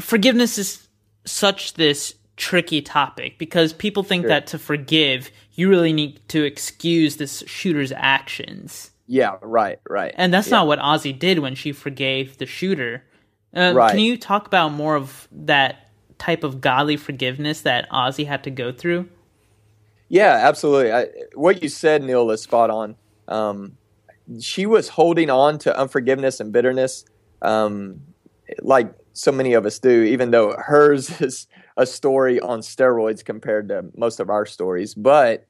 forgiveness 0.00 0.58
is 0.58 0.88
such 1.26 1.74
this 1.74 2.14
tricky 2.36 2.82
topic 2.82 3.38
because 3.38 3.72
people 3.72 4.02
think 4.02 4.22
sure. 4.22 4.28
that 4.28 4.46
to 4.48 4.58
forgive, 4.58 5.30
you 5.54 5.68
really 5.68 5.92
need 5.92 6.20
to 6.28 6.44
excuse 6.44 7.16
this 7.16 7.42
shooter's 7.46 7.92
actions. 7.92 8.90
Yeah, 9.06 9.36
right, 9.42 9.78
right. 9.88 10.14
And 10.16 10.32
that's 10.32 10.48
yeah. 10.48 10.58
not 10.58 10.66
what 10.66 10.78
Ozzy 10.78 11.16
did 11.16 11.38
when 11.38 11.54
she 11.54 11.72
forgave 11.72 12.38
the 12.38 12.46
shooter. 12.46 13.04
Uh, 13.54 13.72
right. 13.74 13.90
Can 13.90 14.00
you 14.00 14.16
talk 14.16 14.46
about 14.46 14.70
more 14.70 14.96
of 14.96 15.28
that 15.30 15.90
type 16.18 16.42
of 16.42 16.60
godly 16.60 16.96
forgiveness 16.96 17.62
that 17.62 17.88
Ozzy 17.90 18.26
had 18.26 18.42
to 18.44 18.50
go 18.50 18.72
through? 18.72 19.08
Yeah, 20.08 20.38
absolutely. 20.42 20.92
I, 20.92 21.06
what 21.34 21.62
you 21.62 21.68
said, 21.68 22.02
Neil, 22.02 22.30
is 22.30 22.42
spot 22.42 22.70
on. 22.70 22.96
Um, 23.28 23.76
she 24.40 24.66
was 24.66 24.88
holding 24.88 25.30
on 25.30 25.58
to 25.60 25.78
unforgiveness 25.78 26.40
and 26.40 26.52
bitterness, 26.52 27.04
um, 27.42 28.00
like 28.60 28.92
so 29.12 29.30
many 29.30 29.54
of 29.54 29.66
us 29.66 29.78
do. 29.78 30.02
Even 30.02 30.30
though 30.30 30.56
hers 30.56 31.10
is 31.20 31.46
a 31.76 31.86
story 31.86 32.40
on 32.40 32.60
steroids 32.60 33.24
compared 33.24 33.68
to 33.68 33.84
most 33.96 34.20
of 34.20 34.30
our 34.30 34.46
stories, 34.46 34.94
but 34.94 35.46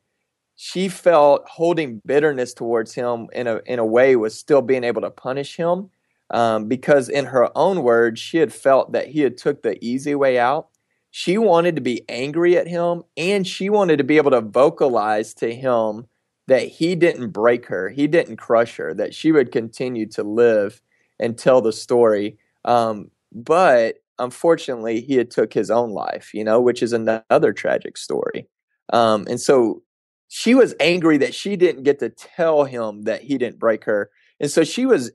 she 0.57 0.89
felt 0.89 1.45
holding 1.49 2.01
bitterness 2.07 2.55
towards 2.55 2.95
him 2.95 3.29
in 3.33 3.47
a 3.47 3.61
in 3.67 3.79
a 3.79 3.87
way 3.87 4.17
was 4.17 4.39
still 4.39 4.63
being 4.63 4.85
able 4.85 5.03
to 5.03 5.11
punish 5.11 5.57
him 5.57 5.91
um, 6.31 6.67
because 6.69 7.09
in 7.09 7.27
her 7.27 7.57
own 7.57 7.83
words, 7.83 8.21
she 8.21 8.39
had 8.39 8.53
felt 8.53 8.93
that 8.93 9.09
he 9.09 9.21
had 9.21 9.37
took 9.37 9.63
the 9.63 9.83
easy 9.85 10.15
way 10.15 10.39
out. 10.39 10.69
She 11.11 11.39
wanted 11.39 11.77
to 11.77 11.83
be 11.83 12.05
angry 12.09 12.57
at 12.57 12.67
him, 12.67 13.03
and 13.17 13.47
she 13.47 13.71
wanted 13.71 13.99
to 13.99 14.05
be 14.05 14.17
able 14.17 14.33
to 14.33 14.41
vocalize 14.41 15.35
to 15.35 15.55
him 15.55 16.07
that 16.47 16.63
he 16.63 16.95
didn't 16.95 17.31
break 17.31 17.67
her, 17.67 17.89
he 17.89 18.07
didn't 18.07 18.37
crush 18.37 18.77
her, 18.77 18.93
that 18.95 19.15
she 19.15 19.33
would 19.33 19.53
continue 19.53 20.07
to 20.07 20.23
live 20.23 20.83
and 21.19 21.39
tell 21.39 21.63
the 21.63 21.73
story. 21.73 22.37
Um, 22.65 23.11
but 23.33 23.97
unfortunately, 24.19 25.01
he 25.01 25.15
had 25.15 25.31
took 25.31 25.53
his 25.53 25.71
own 25.71 25.91
life, 25.91 26.33
you 26.35 26.45
know, 26.45 26.61
which 26.61 26.83
is 26.83 26.93
another 26.93 27.53
tragic 27.53 27.97
story. 27.97 28.49
Um, 28.93 29.27
and 29.29 29.41
so 29.41 29.83
she 30.29 30.55
was 30.55 30.75
angry 30.81 31.17
that 31.19 31.35
she 31.35 31.57
didn't 31.57 31.85
get 31.85 31.99
to 32.01 32.11
tell 32.11 32.65
him 32.65 33.03
that 33.03 33.23
he 33.23 33.39
didn't 33.39 33.59
break 33.59 33.85
her. 33.85 34.11
And 34.41 34.51
so 34.51 34.65
she 34.65 34.87
was 34.87 35.13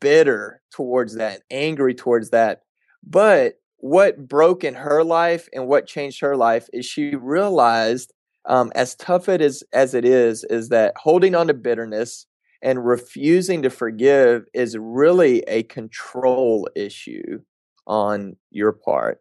bitter 0.00 0.62
towards 0.72 1.14
that, 1.16 1.42
angry 1.50 1.94
towards 1.94 2.30
that. 2.30 2.62
But 3.02 3.54
what 3.78 4.28
broke 4.28 4.64
in 4.64 4.74
her 4.74 5.04
life 5.04 5.48
and 5.52 5.68
what 5.68 5.86
changed 5.86 6.20
her 6.20 6.36
life 6.36 6.68
is 6.72 6.86
she 6.86 7.14
realized, 7.14 8.12
um, 8.46 8.72
as 8.74 8.94
tough 8.94 9.28
it 9.28 9.40
is 9.40 9.62
as 9.72 9.94
it 9.94 10.04
is, 10.04 10.44
is 10.44 10.68
that 10.70 10.94
holding 10.96 11.34
on 11.34 11.48
to 11.48 11.54
bitterness 11.54 12.26
and 12.62 12.86
refusing 12.86 13.62
to 13.62 13.70
forgive 13.70 14.46
is 14.54 14.76
really 14.78 15.40
a 15.42 15.62
control 15.64 16.68
issue 16.74 17.40
on 17.86 18.36
your 18.50 18.72
part. 18.72 19.20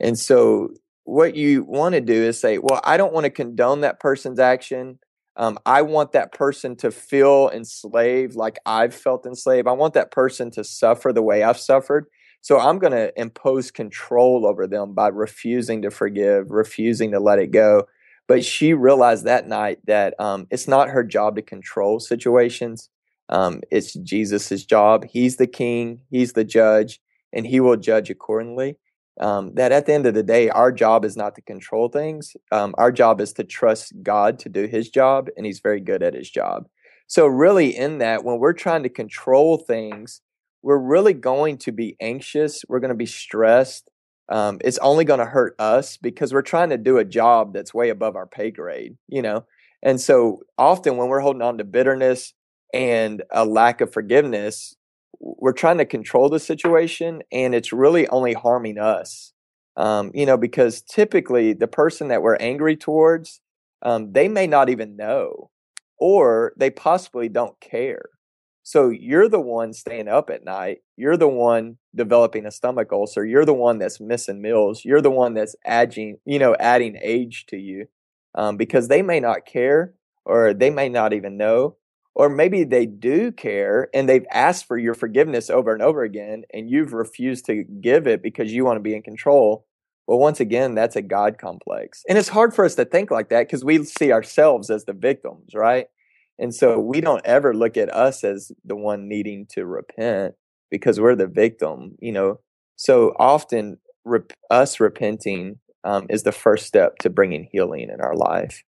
And 0.00 0.18
so, 0.18 0.70
what 1.04 1.36
you 1.36 1.62
want 1.62 1.94
to 1.94 2.00
do 2.00 2.14
is 2.14 2.40
say, 2.40 2.58
Well, 2.58 2.80
I 2.84 2.96
don't 2.96 3.12
want 3.12 3.24
to 3.24 3.30
condone 3.30 3.82
that 3.82 4.00
person's 4.00 4.38
action. 4.38 4.98
Um, 5.36 5.58
I 5.66 5.82
want 5.82 6.12
that 6.12 6.32
person 6.32 6.76
to 6.76 6.90
feel 6.90 7.50
enslaved 7.52 8.34
like 8.34 8.58
I've 8.64 8.94
felt 8.94 9.26
enslaved. 9.26 9.68
I 9.68 9.72
want 9.72 9.94
that 9.94 10.10
person 10.10 10.50
to 10.52 10.64
suffer 10.64 11.12
the 11.12 11.22
way 11.22 11.42
I've 11.42 11.58
suffered. 11.58 12.06
So 12.40 12.58
I'm 12.58 12.78
going 12.78 12.92
to 12.92 13.12
impose 13.20 13.70
control 13.70 14.46
over 14.46 14.66
them 14.66 14.94
by 14.94 15.08
refusing 15.08 15.82
to 15.82 15.90
forgive, 15.90 16.50
refusing 16.50 17.10
to 17.10 17.20
let 17.20 17.38
it 17.38 17.50
go. 17.50 17.86
But 18.28 18.44
she 18.44 18.72
realized 18.72 19.24
that 19.24 19.46
night 19.46 19.80
that 19.86 20.14
um, 20.18 20.46
it's 20.50 20.66
not 20.66 20.90
her 20.90 21.04
job 21.04 21.36
to 21.36 21.42
control 21.42 22.00
situations. 22.00 22.88
Um, 23.28 23.60
it's 23.70 23.94
Jesus's 23.94 24.64
job. 24.64 25.04
He's 25.04 25.36
the 25.36 25.46
king, 25.46 26.02
he's 26.10 26.32
the 26.32 26.44
judge, 26.44 27.00
and 27.32 27.46
he 27.46 27.60
will 27.60 27.76
judge 27.76 28.10
accordingly. 28.10 28.76
Um, 29.18 29.54
that 29.54 29.72
at 29.72 29.86
the 29.86 29.94
end 29.94 30.04
of 30.04 30.12
the 30.12 30.22
day, 30.22 30.50
our 30.50 30.70
job 30.70 31.02
is 31.04 31.16
not 31.16 31.34
to 31.36 31.40
control 31.40 31.88
things. 31.88 32.36
Um, 32.52 32.74
our 32.76 32.92
job 32.92 33.20
is 33.20 33.32
to 33.34 33.44
trust 33.44 33.94
God 34.02 34.38
to 34.40 34.50
do 34.50 34.66
His 34.66 34.90
job, 34.90 35.28
and 35.36 35.46
He's 35.46 35.60
very 35.60 35.80
good 35.80 36.02
at 36.02 36.12
His 36.12 36.28
job. 36.28 36.68
So, 37.06 37.26
really, 37.26 37.74
in 37.74 37.96
that, 37.98 38.24
when 38.24 38.38
we're 38.38 38.52
trying 38.52 38.82
to 38.82 38.90
control 38.90 39.56
things, 39.56 40.20
we're 40.62 40.76
really 40.76 41.14
going 41.14 41.56
to 41.58 41.72
be 41.72 41.96
anxious. 41.98 42.62
We're 42.68 42.80
going 42.80 42.90
to 42.90 42.94
be 42.94 43.06
stressed. 43.06 43.88
Um, 44.28 44.58
it's 44.64 44.78
only 44.78 45.04
going 45.04 45.20
to 45.20 45.26
hurt 45.26 45.54
us 45.58 45.96
because 45.96 46.32
we're 46.32 46.42
trying 46.42 46.70
to 46.70 46.76
do 46.76 46.98
a 46.98 47.04
job 47.04 47.54
that's 47.54 47.72
way 47.72 47.90
above 47.90 48.16
our 48.16 48.26
pay 48.26 48.50
grade, 48.50 48.96
you 49.08 49.22
know? 49.22 49.44
And 49.82 50.00
so 50.00 50.42
often 50.58 50.96
when 50.96 51.08
we're 51.08 51.20
holding 51.20 51.42
on 51.42 51.58
to 51.58 51.64
bitterness 51.64 52.34
and 52.74 53.22
a 53.30 53.44
lack 53.44 53.80
of 53.80 53.92
forgiveness, 53.92 54.74
we're 55.20 55.52
trying 55.52 55.78
to 55.78 55.84
control 55.84 56.28
the 56.28 56.40
situation 56.40 57.22
and 57.32 57.54
it's 57.54 57.72
really 57.72 58.08
only 58.08 58.34
harming 58.34 58.78
us. 58.78 59.32
Um, 59.76 60.10
you 60.14 60.24
know, 60.24 60.38
because 60.38 60.80
typically 60.80 61.52
the 61.52 61.68
person 61.68 62.08
that 62.08 62.22
we're 62.22 62.36
angry 62.36 62.76
towards, 62.76 63.40
um, 63.82 64.12
they 64.12 64.26
may 64.26 64.46
not 64.46 64.70
even 64.70 64.96
know 64.96 65.50
or 65.98 66.52
they 66.56 66.70
possibly 66.70 67.28
don't 67.28 67.58
care. 67.60 68.06
So 68.62 68.88
you're 68.88 69.28
the 69.28 69.40
one 69.40 69.72
staying 69.72 70.08
up 70.08 70.28
at 70.28 70.44
night. 70.44 70.78
You're 70.96 71.16
the 71.16 71.28
one 71.28 71.76
developing 71.94 72.46
a 72.46 72.50
stomach 72.50 72.90
ulcer. 72.92 73.24
You're 73.24 73.44
the 73.44 73.54
one 73.54 73.78
that's 73.78 74.00
missing 74.00 74.42
meals. 74.42 74.84
You're 74.84 75.00
the 75.00 75.10
one 75.10 75.34
that's 75.34 75.54
adding, 75.64 76.18
you 76.24 76.38
know, 76.38 76.56
adding 76.58 76.98
age 77.00 77.46
to 77.48 77.56
you, 77.56 77.86
um, 78.34 78.56
because 78.56 78.88
they 78.88 79.02
may 79.02 79.20
not 79.20 79.46
care, 79.46 79.94
or 80.24 80.52
they 80.52 80.70
may 80.70 80.88
not 80.88 81.12
even 81.12 81.36
know, 81.36 81.76
or 82.16 82.30
maybe 82.30 82.64
they 82.64 82.86
do 82.86 83.30
care 83.30 83.90
and 83.92 84.08
they've 84.08 84.24
asked 84.32 84.66
for 84.66 84.78
your 84.78 84.94
forgiveness 84.94 85.50
over 85.50 85.74
and 85.74 85.82
over 85.82 86.02
again, 86.02 86.44
and 86.52 86.70
you've 86.70 86.94
refused 86.94 87.44
to 87.44 87.62
give 87.82 88.06
it 88.06 88.22
because 88.22 88.52
you 88.52 88.64
want 88.64 88.78
to 88.78 88.82
be 88.82 88.96
in 88.96 89.02
control. 89.02 89.66
Well, 90.06 90.18
once 90.18 90.40
again, 90.40 90.74
that's 90.74 90.96
a 90.96 91.02
God 91.02 91.36
complex, 91.36 92.02
and 92.08 92.16
it's 92.16 92.30
hard 92.30 92.54
for 92.54 92.64
us 92.64 92.74
to 92.76 92.86
think 92.86 93.10
like 93.10 93.28
that 93.28 93.46
because 93.46 93.64
we 93.64 93.84
see 93.84 94.12
ourselves 94.12 94.70
as 94.70 94.86
the 94.86 94.94
victims, 94.94 95.54
right? 95.54 95.88
And 96.38 96.54
so 96.54 96.78
we 96.78 97.02
don't 97.02 97.24
ever 97.26 97.54
look 97.54 97.76
at 97.76 97.94
us 97.94 98.24
as 98.24 98.50
the 98.64 98.76
one 98.76 99.08
needing 99.08 99.46
to 99.50 99.66
repent 99.66 100.34
because 100.70 100.98
we're 100.98 101.16
the 101.16 101.26
victim, 101.26 101.96
you 102.00 102.12
know. 102.12 102.40
So 102.76 103.14
often, 103.18 103.78
rep- 104.04 104.32
us 104.50 104.80
repenting 104.80 105.58
um, 105.84 106.06
is 106.08 106.22
the 106.22 106.32
first 106.32 106.66
step 106.66 106.96
to 107.00 107.10
bringing 107.10 107.48
healing 107.52 107.90
in 107.92 108.00
our 108.00 108.14
life. 108.14 108.62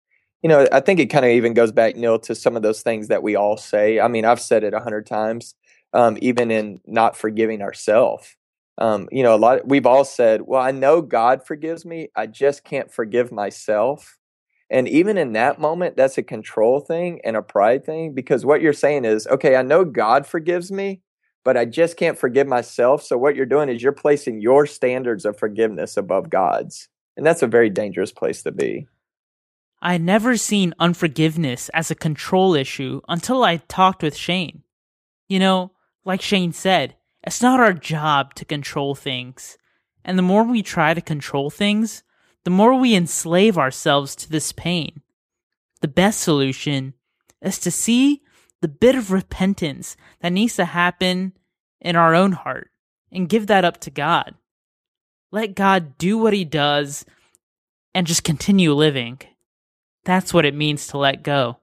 You 0.43 0.49
know, 0.49 0.67
I 0.71 0.79
think 0.81 0.99
it 0.99 1.07
kind 1.07 1.25
of 1.25 1.31
even 1.31 1.53
goes 1.53 1.71
back, 1.71 1.95
Neil, 1.95 2.19
to 2.19 2.35
some 2.35 2.55
of 2.55 2.61
those 2.61 2.81
things 2.81 3.07
that 3.07 3.23
we 3.23 3.35
all 3.35 3.57
say. 3.57 3.99
I 3.99 4.07
mean, 4.07 4.25
I've 4.25 4.39
said 4.39 4.63
it 4.63 4.73
a 4.73 4.79
hundred 4.79 5.05
times, 5.07 5.55
um, 5.93 6.17
even 6.21 6.51
in 6.51 6.79
not 6.85 7.17
forgiving 7.17 7.61
ourselves. 7.61 8.35
Um, 8.77 9.09
you 9.11 9.23
know, 9.23 9.35
a 9.35 9.37
lot. 9.37 9.67
We've 9.67 9.87
all 9.87 10.05
said, 10.05 10.43
"Well, 10.43 10.61
I 10.61 10.71
know 10.71 11.01
God 11.01 11.45
forgives 11.45 11.85
me. 11.85 12.09
I 12.15 12.27
just 12.27 12.63
can't 12.63 12.91
forgive 12.91 13.31
myself." 13.31 14.17
And 14.69 14.87
even 14.87 15.17
in 15.17 15.33
that 15.33 15.59
moment, 15.59 15.95
that's 15.95 16.17
a 16.17 16.23
control 16.23 16.79
thing 16.81 17.21
and 17.23 17.37
a 17.37 17.41
pride 17.41 17.85
thing 17.85 18.13
because 18.13 18.45
what 18.45 18.61
you're 18.61 18.73
saying 18.73 19.05
is, 19.05 19.25
okay, 19.27 19.55
I 19.55 19.61
know 19.61 19.85
God 19.85 20.27
forgives 20.27 20.71
me, 20.71 21.01
but 21.45 21.55
I 21.55 21.65
just 21.65 21.95
can't 21.95 22.17
forgive 22.17 22.47
myself. 22.47 23.01
So 23.03 23.17
what 23.17 23.35
you're 23.35 23.45
doing 23.45 23.69
is 23.69 23.81
you're 23.81 23.93
placing 23.93 24.41
your 24.41 24.65
standards 24.65 25.25
of 25.25 25.37
forgiveness 25.39 25.95
above 25.95 26.29
God's. 26.29 26.89
And 27.15 27.25
that's 27.25 27.41
a 27.41 27.47
very 27.47 27.69
dangerous 27.69 28.11
place 28.11 28.43
to 28.43 28.51
be. 28.51 28.87
I 29.81 29.93
had 29.93 30.01
never 30.01 30.37
seen 30.37 30.73
unforgiveness 30.79 31.69
as 31.69 31.91
a 31.91 31.95
control 31.95 32.55
issue 32.55 33.01
until 33.07 33.43
I 33.43 33.57
talked 33.57 34.01
with 34.01 34.15
Shane. 34.15 34.63
You 35.27 35.39
know, 35.39 35.71
like 36.03 36.21
Shane 36.21 36.53
said, 36.53 36.95
it's 37.23 37.41
not 37.41 37.59
our 37.59 37.73
job 37.73 38.33
to 38.35 38.45
control 38.45 38.95
things. 38.95 39.57
And 40.03 40.17
the 40.17 40.23
more 40.23 40.43
we 40.43 40.63
try 40.63 40.93
to 40.93 41.01
control 41.01 41.49
things, 41.49 42.03
the 42.43 42.49
more 42.49 42.73
we 42.73 42.95
enslave 42.95 43.57
ourselves 43.57 44.15
to 44.15 44.29
this 44.29 44.51
pain. 44.51 45.01
The 45.81 45.87
best 45.87 46.21
solution 46.21 46.93
is 47.41 47.59
to 47.59 47.71
see 47.71 48.21
the 48.61 48.67
bit 48.67 48.95
of 48.95 49.11
repentance 49.11 49.97
that 50.21 50.31
needs 50.31 50.55
to 50.55 50.65
happen 50.65 51.33
in 51.81 51.95
our 51.95 52.15
own 52.15 52.31
heart 52.31 52.71
and 53.11 53.29
give 53.29 53.47
that 53.47 53.65
up 53.65 53.79
to 53.81 53.91
God. 53.91 54.33
Let 55.31 55.55
God 55.55 55.97
do 55.97 56.17
what 56.17 56.33
He 56.33 56.45
does 56.45 57.05
and 57.93 58.07
just 58.07 58.23
continue 58.23 58.73
living. 58.73 59.19
That's 60.07 60.33
what 60.33 60.45
it 60.45 60.55
means 60.55 60.87
to 60.87 60.97
let 60.97 61.21
go. 61.21 61.57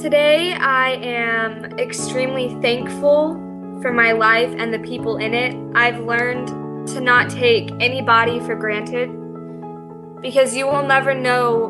Today, 0.00 0.54
I 0.54 0.98
am 1.02 1.78
extremely 1.78 2.58
thankful 2.62 3.34
for 3.82 3.92
my 3.92 4.12
life 4.12 4.50
and 4.56 4.72
the 4.72 4.78
people 4.78 5.18
in 5.18 5.34
it, 5.34 5.54
I've 5.76 6.00
learned 6.00 6.48
to 6.88 7.02
not 7.02 7.28
take 7.28 7.70
anybody 7.78 8.40
for 8.40 8.54
granted 8.54 9.10
because 10.22 10.56
you 10.56 10.66
will 10.66 10.86
never 10.86 11.12
know 11.12 11.68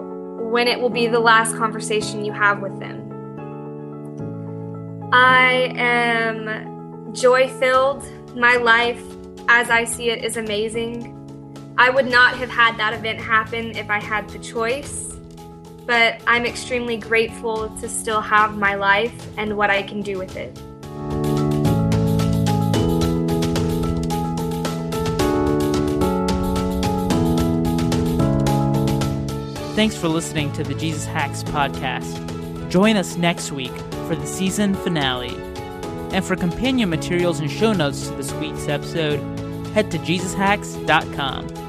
when 0.49 0.69
it 0.69 0.79
will 0.79 0.91
be 0.91 1.09
the 1.09 1.19
last 1.19 1.57
conversation 1.57 2.25
you 2.25 2.33
have 2.33 2.61
with 2.61 2.79
them. 2.79 3.03
I 5.13 5.73
am 5.75 7.13
joy 7.13 7.49
filled. 7.49 8.05
My 8.37 8.59
life, 8.59 9.03
as 9.49 9.71
I 9.71 9.83
see 9.83 10.11
it, 10.11 10.25
is 10.25 10.37
amazing. 10.37 11.16
I 11.79 11.91
would 11.91 12.07
not 12.07 12.39
have 12.39 12.49
had 12.49 12.79
that 12.79 12.95
event 12.95 13.19
happen 13.19 13.77
if 13.77 13.91
I 13.91 14.01
had 14.01 14.31
the 14.31 14.39
choice, 14.39 15.15
but 15.85 16.19
I'm 16.27 16.47
extremely 16.47 16.97
grateful 16.97 17.69
to 17.81 17.89
still 17.89 18.23
have 18.23 18.57
my 18.57 18.77
life 18.77 19.13
and 19.37 19.59
what 19.59 19.69
I 19.69 19.83
can 19.83 20.01
do 20.01 20.17
with 20.17 20.37
it. 20.37 20.57
Thanks 29.77 29.95
for 29.95 30.09
listening 30.09 30.51
to 30.55 30.65
the 30.65 30.75
Jesus 30.75 31.05
Hacks 31.05 31.43
podcast. 31.43 32.71
Join 32.71 32.97
us 32.97 33.17
next 33.17 33.53
week 33.53 33.77
for 34.09 34.17
the 34.17 34.27
season 34.27 34.75
finale. 34.75 35.37
And 36.15 36.25
for 36.25 36.37
companion 36.37 36.89
materials 36.89 37.39
and 37.41 37.51
show 37.51 37.75
notes 37.75 38.09
to 38.09 38.15
this 38.15 38.33
week's 38.35 38.67
episode, 38.69 39.19
head 39.75 39.91
to 39.91 39.99
jesushacks.com. 39.99 41.66